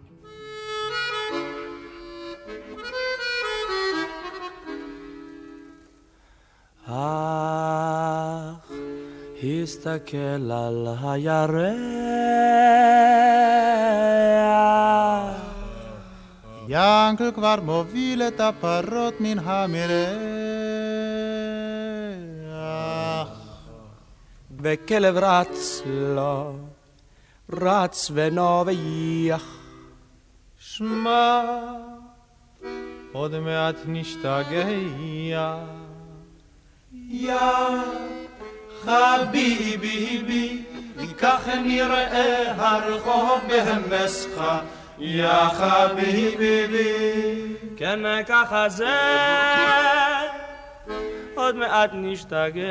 אך 6.86 6.92
הסתכל 9.42 10.52
על 10.52 10.88
הירח 11.02 11.98
ינקל 16.68 17.30
כבר 17.34 17.60
מוביל 17.62 18.22
את 18.22 18.40
הפרות 18.40 19.14
מן 19.20 19.38
המרח 19.38 20.87
וכלב 24.60 25.16
רץ 25.16 25.82
לו, 25.86 26.52
רץ 27.52 28.10
ונובח. 28.14 29.58
שמע, 30.58 31.42
עוד 33.12 33.38
מעט 33.38 33.74
נשתגע. 33.86 34.68
יא 37.10 37.36
חביבי, 38.82 40.64
כך 41.18 41.48
נראה 41.48 42.52
הרחוב 42.56 43.40
בהמסך, 43.48 44.42
יא 44.98 45.48
חביבי. 45.48 46.86
כן, 47.76 48.24
ככה 48.26 48.68
זה, 48.68 48.98
עוד 51.34 51.56
מעט 51.56 51.90
נשתגע. 51.92 52.68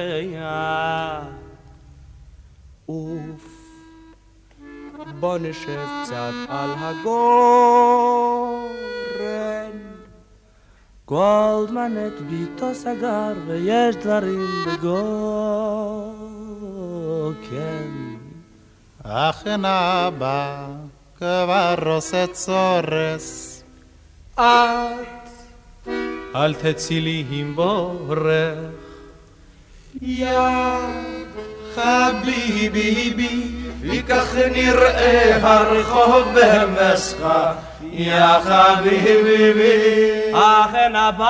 אוף, 2.90 3.68
בוא 5.20 5.38
נשב 5.38 5.86
קצת 6.04 6.34
על 6.48 6.70
הגורן. 6.78 7.08
גולדמן 11.08 11.94
את 12.08 12.22
ביתו 12.22 12.74
סגר 12.74 13.34
ויש 13.48 13.96
דברים 13.96 14.48
בגוקן. 14.68 15.08
אכן 19.04 19.66
אבא 19.66 20.68
כבר 21.18 21.76
עושה 21.86 22.28
צורס. 22.28 23.64
את 24.36 24.42
אל 26.36 26.54
תצאי 26.54 27.02
לי 27.02 27.26
עם 27.30 27.56
בורך. 27.56 28.22
יא 30.02 30.30
חביבי, 31.78 33.52
וכך 33.82 34.36
נראה 34.52 35.38
הרחוב 35.42 36.28
במסחה, 36.36 37.54
יא 37.92 38.40
חביבי. 38.40 40.32
אכן 40.34 40.96
הבת 40.96 41.28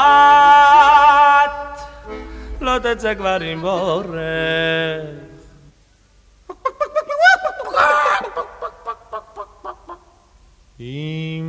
לא 2.61 2.79
תצא 2.79 3.13
כבר 3.13 3.39
עם 3.41 3.61
בורך. 3.61 4.07
אם 10.79 11.47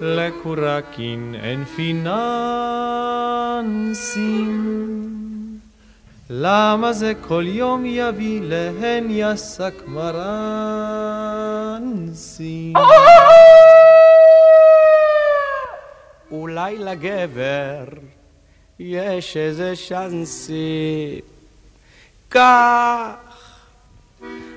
לקורקין 0.00 1.34
אין 1.42 1.64
פיננסים 1.64 2.12
למה 6.30 6.92
זה 6.92 7.12
כל 7.20 7.44
יום 7.46 7.82
יביא 7.86 8.40
להן 8.42 9.06
יסק 9.10 9.74
מרנסים? 9.86 11.32
אולי 16.30 16.78
לגבר 16.78 17.84
יש 18.78 19.36
איזה 19.36 19.76
שאנסי. 19.76 21.20
כך 22.30 23.14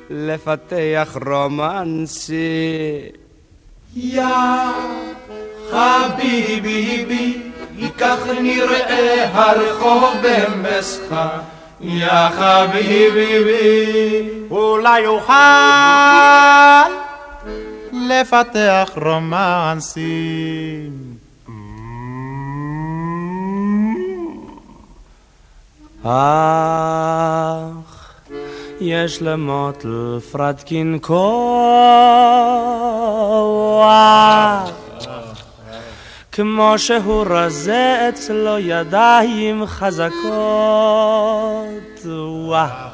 לפתח 0.10 1.18
רומנסי. 1.26 2.36
יא 3.96 4.24
חביבי, 5.72 7.38
כך 7.98 8.18
נראה 8.42 9.30
הרחוב 9.34 10.14
במסחה 10.24 11.40
יא 11.82 12.30
חביבי. 12.30 14.30
אולי 14.52 15.06
אוכל 15.06 15.34
לפתח 17.92 18.90
רומנסים. 19.06 20.92
אך 26.04 26.10
יש 28.82 29.22
למוטל 29.22 30.20
פרדקין 30.32 30.98
כוח 31.02 32.36
כמו 36.36 36.74
שהוא 36.78 37.26
רזה 37.30 38.10
אצלו 38.10 38.60
ידיים 38.60 39.66
חזקות. 39.66 40.16
וואו. 42.06 42.90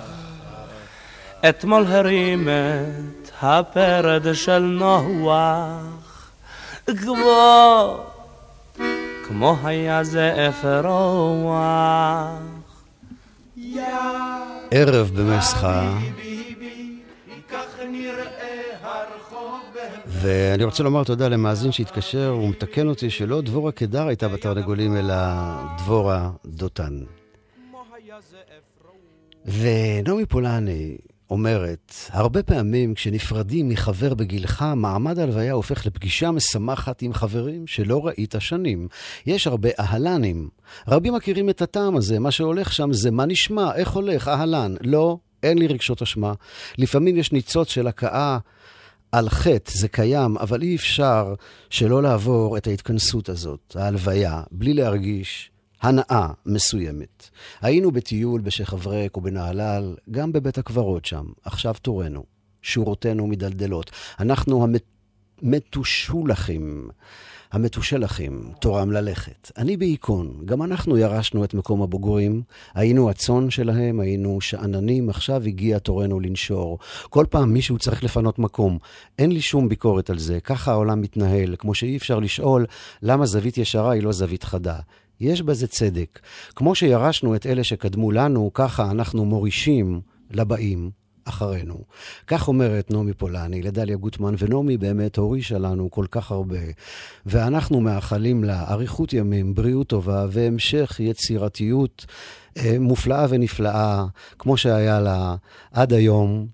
אתמול 1.49 1.85
הרים 1.87 2.47
את 2.49 3.31
הפרד 3.41 4.33
של 4.33 4.59
נוח. 4.59 6.31
כמו 6.85 7.97
כמו 9.27 9.55
היה 9.63 10.03
זה 10.03 10.49
אפרוח. 10.49 12.29
ערב 14.71 15.11
במסחא, 15.15 15.89
ואני 20.07 20.63
רוצה 20.63 20.83
לומר 20.83 21.03
תודה 21.03 21.27
למאזין 21.27 21.71
שהתקשר 21.71 22.37
ומתקן 22.43 22.87
אותי 22.87 23.09
שלא 23.09 23.41
דבורה 23.41 23.71
קדר 23.71 24.07
הייתה 24.07 24.27
בתרנגולים, 24.27 24.97
אלא 24.97 25.15
דבורה 25.77 26.31
דותן. 26.45 27.03
ונעמי 29.45 30.25
פולני 30.25 30.97
אומרת, 31.31 31.93
הרבה 32.09 32.43
פעמים 32.43 32.93
כשנפרדים 32.93 33.69
מחבר 33.69 34.13
בגילך, 34.13 34.65
מעמד 34.75 35.19
הלוויה 35.19 35.53
הופך 35.53 35.85
לפגישה 35.85 36.31
משמחת 36.31 37.01
עם 37.01 37.13
חברים 37.13 37.67
שלא 37.67 38.05
ראית 38.05 38.35
שנים. 38.39 38.87
יש 39.25 39.47
הרבה 39.47 39.69
אהלנים. 39.79 40.49
רבים 40.87 41.13
מכירים 41.13 41.49
את 41.49 41.61
הטעם 41.61 41.95
הזה, 41.95 42.19
מה 42.19 42.31
שהולך 42.31 42.73
שם 42.73 42.93
זה 42.93 43.11
מה 43.11 43.25
נשמע, 43.25 43.75
איך 43.75 43.91
הולך, 43.91 44.27
אהלן. 44.27 44.75
לא, 44.81 45.17
אין 45.43 45.57
לי 45.57 45.67
רגשות 45.67 46.01
אשמה. 46.01 46.33
לפעמים 46.77 47.17
יש 47.17 47.31
ניצוץ 47.31 47.69
של 47.69 47.87
הכאה. 47.87 48.37
על 49.11 49.29
חטא 49.29 49.71
זה 49.73 49.87
קיים, 49.87 50.37
אבל 50.37 50.61
אי 50.61 50.75
אפשר 50.75 51.33
שלא 51.69 52.03
לעבור 52.03 52.57
את 52.57 52.67
ההתכנסות 52.67 53.29
הזאת, 53.29 53.75
ההלוויה, 53.75 54.43
בלי 54.51 54.73
להרגיש 54.73 55.51
הנאה 55.81 56.27
מסוימת. 56.45 57.29
היינו 57.61 57.91
בטיול 57.91 58.41
בשכברק 58.41 59.17
ובנהלל, 59.17 59.95
גם 60.11 60.31
בבית 60.31 60.57
הקברות 60.57 61.05
שם. 61.05 61.25
עכשיו 61.43 61.75
תורנו. 61.81 62.23
שורותינו 62.61 63.27
מדלדלות. 63.27 63.91
אנחנו 64.19 64.67
המתושולחים. 65.41 66.89
המתושלחים, 67.51 68.51
תורם 68.59 68.91
ללכת. 68.91 69.51
אני 69.57 69.77
בהיכון, 69.77 70.41
גם 70.45 70.63
אנחנו 70.63 70.97
ירשנו 70.97 71.43
את 71.43 71.53
מקום 71.53 71.81
הבוגרים, 71.81 72.41
היינו 72.73 73.09
הצאן 73.09 73.49
שלהם, 73.49 73.99
היינו 73.99 74.41
שאננים, 74.41 75.09
עכשיו 75.09 75.43
הגיע 75.43 75.79
תורנו 75.79 76.19
לנשור. 76.19 76.79
כל 77.09 77.25
פעם 77.29 77.53
מישהו 77.53 77.77
צריך 77.77 78.03
לפנות 78.03 78.39
מקום. 78.39 78.77
אין 79.19 79.31
לי 79.31 79.41
שום 79.41 79.69
ביקורת 79.69 80.09
על 80.09 80.19
זה, 80.19 80.39
ככה 80.39 80.71
העולם 80.71 81.01
מתנהל, 81.01 81.55
כמו 81.57 81.73
שאי 81.73 81.97
אפשר 81.97 82.19
לשאול 82.19 82.65
למה 83.01 83.25
זווית 83.25 83.57
ישרה 83.57 83.91
היא 83.91 84.03
לא 84.03 84.11
זווית 84.11 84.43
חדה. 84.43 84.79
יש 85.19 85.41
בזה 85.41 85.67
צדק. 85.67 86.19
כמו 86.55 86.75
שירשנו 86.75 87.35
את 87.35 87.45
אלה 87.45 87.63
שקדמו 87.63 88.11
לנו, 88.11 88.51
ככה 88.53 88.91
אנחנו 88.91 89.25
מורישים 89.25 90.01
לבאים 90.31 91.00
אחרינו. 91.25 91.83
כך 92.27 92.47
אומרת 92.47 92.91
נעמי 92.91 93.13
פולני 93.13 93.61
לדליה 93.61 93.97
גוטמן, 93.97 94.35
ונעמי 94.37 94.77
באמת 94.77 95.17
הורישה 95.17 95.57
לנו 95.57 95.91
כל 95.91 96.05
כך 96.11 96.31
הרבה. 96.31 96.59
ואנחנו 97.25 97.81
מאחלים 97.81 98.43
לה 98.43 98.71
אריכות 98.71 99.13
ימים, 99.13 99.55
בריאות 99.55 99.87
טובה 99.87 100.25
והמשך 100.31 100.99
יצירתיות 100.99 102.05
אה, 102.57 102.79
מופלאה 102.79 103.25
ונפלאה, 103.29 104.05
כמו 104.39 104.57
שהיה 104.57 104.99
לה 104.99 105.35
עד 105.71 105.93
היום. 105.93 106.47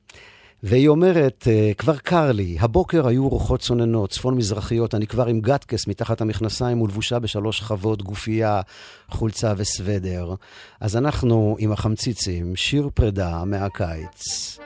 והיא 0.64 0.88
אומרת, 0.88 1.47
אה, 1.47 1.72
כבר 1.78 1.97
קר 1.97 2.32
לי, 2.32 2.58
הבוקר 2.60 3.08
היו 3.08 3.30
רוחות 3.30 3.60
צוננות, 3.60 4.10
צפון-מזרחיות, 4.10 4.95
אני 4.95 5.08
כבר 5.08 5.26
עם 5.26 5.41
גטקס 5.41 5.88
מתחת 5.88 6.22
המכנסיים 6.22 6.82
ולבושה 6.82 7.20
בשלוש 7.20 7.58
שכבות, 7.58 8.01
גופייה, 8.01 8.62
חולצה 9.10 9.53
וסוודר. 9.58 10.34
אז 10.80 10.97
אנחנו 10.97 11.55
עם 11.60 11.72
החמציצים, 11.72 12.55
שיר 12.55 12.89
פרידה 12.93 13.43
מהקיץ. 13.45 14.58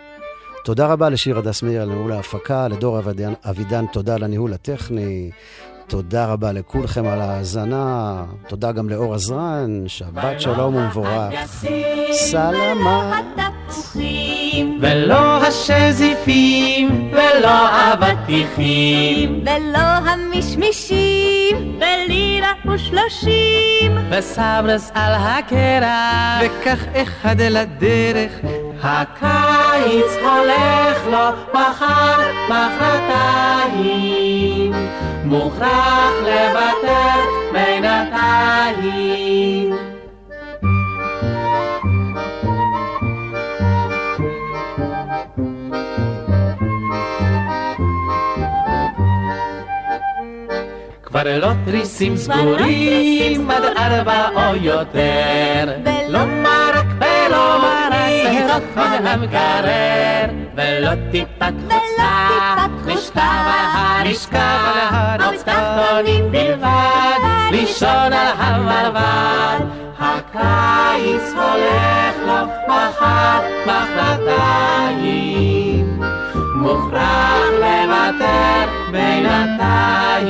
תודה 0.64 0.88
רבה 0.88 1.10
לשיר 1.10 1.38
הדס 1.38 1.64
מאיר 1.64 1.82
על 1.82 1.90
ניהול 1.90 2.12
ההפקה, 2.12 2.68
לדור 2.68 3.00
אבידן 3.50 3.86
תודה 3.94 4.16
על 4.16 4.24
הניהול 4.24 4.54
הטכני. 4.54 5.32
תודה 5.92 6.26
רבה 6.26 6.52
לכולכם 6.52 7.08
על 7.08 7.22
ההאזנה, 7.22 8.24
תודה 8.48 8.72
גם 8.72 8.90
לאור 8.90 9.14
עזרן, 9.16 9.84
שבת 9.88 10.42
שלום 10.42 10.76
ומבורך. 10.76 11.66
סלמה. 12.12 13.22
ולא 14.82 15.44
השזיפים, 15.48 17.12
ולא 17.12 17.94
אבטיחים, 17.94 19.44
ולא 19.46 19.78
המשמישים, 20.10 21.80
בלילה 21.80 22.54
ושלושים, 22.74 23.98
וסברס 24.12 24.92
על 24.94 25.14
הקרח, 25.14 26.42
וכך 26.42 26.86
אחד 26.94 27.42
אל 27.42 27.58
הדרך, 27.58 28.32
הקיץ 28.84 30.12
הולך 30.22 31.08
לו 31.08 31.30
מחר, 31.54 32.20
מחרתיים, 32.50 33.92
מוכרח 35.26 36.14
לוותר 36.22 37.20
בינתיים. 37.54 39.12
כבר 51.04 51.38
לא 51.38 51.52
תריסים 51.66 52.18
סגורים 52.18 53.52
עד 53.52 53.64
ארבע 53.78 54.30
או 54.36 54.56
יותר, 54.56 55.66
לא 55.86 56.01
מרק 58.52 58.64
ורוחון 58.76 59.08
המקרר, 59.08 60.26
ולא 60.56 60.92
טיפת 61.12 61.54
חוצה, 61.64 62.12
נשכב 62.86 63.20
על 63.20 63.66
הרשקה, 63.74 65.16
עוד 65.26 65.36
תחתונים 65.36 66.32
בלבד, 66.32 67.20
לישון 67.52 68.14
על 68.14 68.34
המרבד. 68.38 69.60
הקיץ 70.00 71.34
הולך 71.36 72.16
לו 72.28 72.42
מחר, 72.68 73.40
מחרתיים. 73.66 75.12
מוכרח 76.56 77.50
לוותר 77.60 78.66
בינתיים. 78.92 80.22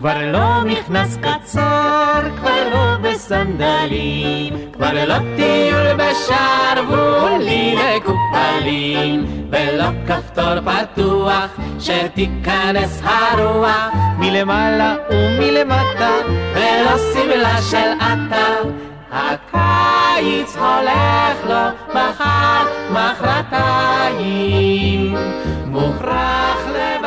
כבר 0.00 0.32
לא 0.32 0.62
נכנס 0.64 1.16
קצר, 1.16 2.20
כבר 2.36 2.68
לא 2.72 2.96
בסנדלים, 3.02 4.54
כבר 4.72 5.04
לא 5.06 5.14
טיול 5.36 5.86
בשרוולים 5.96 7.78
מקופלים, 7.96 9.26
ולא 9.50 9.84
כפתור 10.06 10.60
פתוח 10.60 11.50
שתיכנס 11.80 13.02
הרוח 13.04 13.90
מלמעלה 14.18 14.96
ומלמטה, 15.10 16.10
ולא 16.54 16.98
שמלה 17.14 17.62
של 17.62 17.92
עטה. 18.00 18.54
הקיץ 19.12 20.56
הולך 20.56 21.44
לו 21.48 21.64
מחר, 21.88 22.64
מחרתיים, 22.90 24.36
מוכרח 25.66 26.60
בינתיים. 26.66 26.99